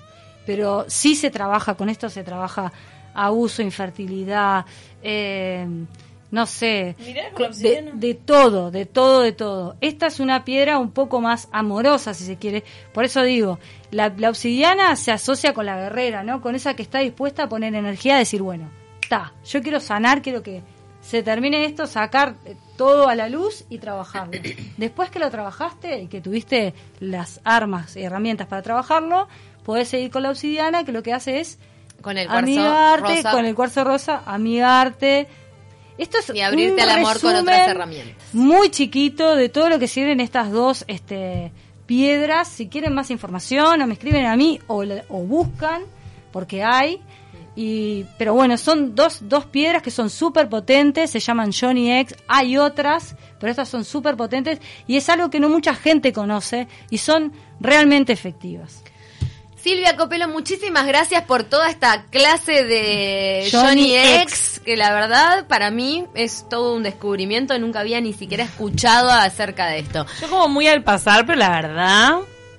Pero 0.46 0.86
sí 0.88 1.14
se 1.14 1.30
trabaja 1.30 1.74
con 1.74 1.88
esto, 1.88 2.08
se 2.08 2.24
trabaja 2.24 2.72
abuso, 3.14 3.62
infertilidad, 3.62 4.64
eh, 5.02 5.66
no 6.32 6.46
sé, 6.46 6.96
Mirá, 6.98 7.30
con 7.30 7.42
la 7.42 7.48
de, 7.50 7.50
obsidiana. 7.50 7.90
de 7.94 8.14
todo, 8.14 8.70
de 8.72 8.86
todo, 8.86 9.20
de 9.20 9.32
todo. 9.32 9.76
Esta 9.80 10.06
es 10.08 10.18
una 10.18 10.44
piedra 10.44 10.78
un 10.78 10.90
poco 10.90 11.20
más 11.20 11.48
amorosa, 11.52 12.14
si 12.14 12.24
se 12.24 12.36
quiere. 12.38 12.64
Por 12.92 13.04
eso 13.04 13.22
digo, 13.22 13.60
la, 13.92 14.12
la 14.16 14.30
obsidiana 14.30 14.96
se 14.96 15.12
asocia 15.12 15.54
con 15.54 15.66
la 15.66 15.76
guerrera, 15.76 16.24
¿no? 16.24 16.40
Con 16.40 16.54
esa 16.56 16.74
que 16.74 16.82
está 16.82 16.98
dispuesta 16.98 17.44
a 17.44 17.48
poner 17.48 17.74
energía, 17.74 18.16
a 18.16 18.18
decir, 18.18 18.42
bueno, 18.42 18.70
está, 19.02 19.32
yo 19.44 19.62
quiero 19.62 19.78
sanar, 19.78 20.22
quiero 20.22 20.42
que 20.42 20.62
se 21.02 21.22
termine 21.22 21.64
esto, 21.66 21.86
sacar 21.86 22.36
eh, 22.46 22.56
todo 22.76 23.08
a 23.08 23.14
la 23.14 23.28
luz 23.28 23.64
y 23.68 23.78
trabajarlo. 23.78 24.32
Después 24.78 25.10
que 25.10 25.18
lo 25.18 25.30
trabajaste 25.30 26.00
y 26.00 26.06
que 26.08 26.20
tuviste 26.20 26.72
las 27.00 27.40
armas 27.44 27.94
y 27.96 28.02
herramientas 28.04 28.46
para 28.46 28.62
trabajarlo, 28.62 29.28
podés 29.64 29.88
seguir 29.88 30.10
con 30.10 30.22
la 30.22 30.30
obsidiana, 30.30 30.84
que 30.84 30.92
lo 30.92 31.02
que 31.02 31.12
hace 31.12 31.40
es 31.40 31.58
Con 32.00 32.16
el 32.18 32.26
cuarzo 32.26 32.44
amigarte 32.46 33.16
rosa. 33.16 33.30
con 33.32 33.44
el 33.44 33.54
cuarzo 33.54 33.84
rosa, 33.84 34.22
amigarte. 34.24 35.28
Esto 36.02 36.18
es 36.18 36.34
Y 36.34 36.40
abrirte 36.40 36.82
un 36.82 36.88
al 36.88 36.98
amor 36.98 37.20
con 37.20 37.34
otras 37.36 37.68
herramientas. 37.68 38.16
Muy 38.32 38.70
chiquito 38.70 39.36
de 39.36 39.48
todo 39.48 39.68
lo 39.68 39.78
que 39.78 39.88
sirven 39.88 40.20
estas 40.20 40.50
dos 40.50 40.84
este, 40.88 41.52
piedras. 41.86 42.48
Si 42.48 42.68
quieren 42.68 42.92
más 42.94 43.10
información, 43.10 43.80
o 43.80 43.86
me 43.86 43.94
escriben 43.94 44.26
a 44.26 44.36
mí 44.36 44.58
o 44.66 44.84
buscan, 45.20 45.82
porque 46.32 46.64
hay. 46.64 47.00
Y, 47.54 48.06
pero 48.18 48.32
bueno, 48.34 48.56
son 48.56 48.94
dos, 48.94 49.28
dos 49.28 49.44
piedras 49.44 49.82
que 49.82 49.90
son 49.90 50.08
súper 50.08 50.48
potentes, 50.48 51.10
se 51.10 51.20
llaman 51.20 51.52
Johnny 51.52 51.92
X. 52.00 52.16
Hay 52.26 52.56
otras, 52.56 53.14
pero 53.38 53.50
estas 53.50 53.68
son 53.68 53.84
súper 53.84 54.16
potentes 54.16 54.58
y 54.86 54.96
es 54.96 55.08
algo 55.08 55.30
que 55.30 55.38
no 55.38 55.48
mucha 55.48 55.74
gente 55.74 56.12
conoce 56.12 56.66
y 56.90 56.98
son 56.98 57.32
realmente 57.60 58.12
efectivas. 58.12 58.82
Silvia 59.62 59.96
Copelo, 59.96 60.26
muchísimas 60.26 60.86
gracias 60.86 61.22
por 61.22 61.44
toda 61.44 61.70
esta 61.70 62.06
clase 62.10 62.64
de 62.64 63.48
Johnny, 63.52 63.92
Johnny 63.92 63.96
X, 64.22 64.60
que 64.64 64.76
la 64.76 64.92
verdad 64.92 65.46
para 65.46 65.70
mí 65.70 66.04
es 66.14 66.48
todo 66.48 66.74
un 66.74 66.82
descubrimiento, 66.82 67.56
nunca 67.60 67.78
había 67.78 68.00
ni 68.00 68.12
siquiera 68.12 68.42
escuchado 68.42 69.10
acerca 69.10 69.68
de 69.68 69.78
esto. 69.78 70.04
Yo 70.20 70.28
como 70.28 70.48
muy 70.48 70.66
al 70.66 70.82
pasar, 70.82 71.26
pero 71.26 71.38
la 71.38 71.50
verdad... 71.50 72.14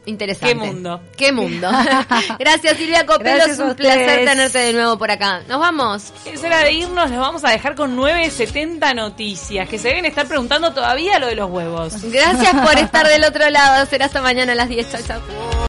Interesante. 0.06 0.54
Qué 0.54 0.56
mundo. 0.56 1.02
Qué 1.16 1.32
mundo. 1.32 1.70
gracias 2.40 2.78
Silvia 2.78 3.06
Copelo, 3.06 3.36
Gracias 3.36 3.58
es 3.58 3.60
un 3.60 3.74
placer 3.74 4.26
tenerte 4.26 4.60
de 4.60 4.74
nuevo 4.74 4.98
por 4.98 5.12
acá. 5.12 5.42
Nos 5.48 5.60
vamos. 5.60 6.14
Es 6.26 6.44
hora 6.44 6.60
de 6.60 6.74
irnos, 6.74 7.10
los 7.10 7.20
vamos 7.20 7.44
a 7.46 7.50
dejar 7.50 7.76
con 7.76 7.96
970 7.96 8.94
noticias, 8.94 9.70
que 9.70 9.80
se 9.80 9.90
deben 9.90 10.06
estar 10.06 10.28
preguntando 10.28 10.74
todavía 10.74 11.20
lo 11.20 11.28
de 11.28 11.36
los 11.36 11.50
huevos. 11.50 12.02
Gracias 12.04 12.54
por 12.66 12.78
estar 12.80 13.08
del 13.08 13.24
otro 13.24 13.50
lado. 13.50 13.86
Será 13.86 14.06
hasta 14.06 14.22
mañana 14.22 14.54
a 14.54 14.56
las 14.56 14.70
10. 14.70 14.92
Chau, 14.92 15.02
chau. 15.08 15.54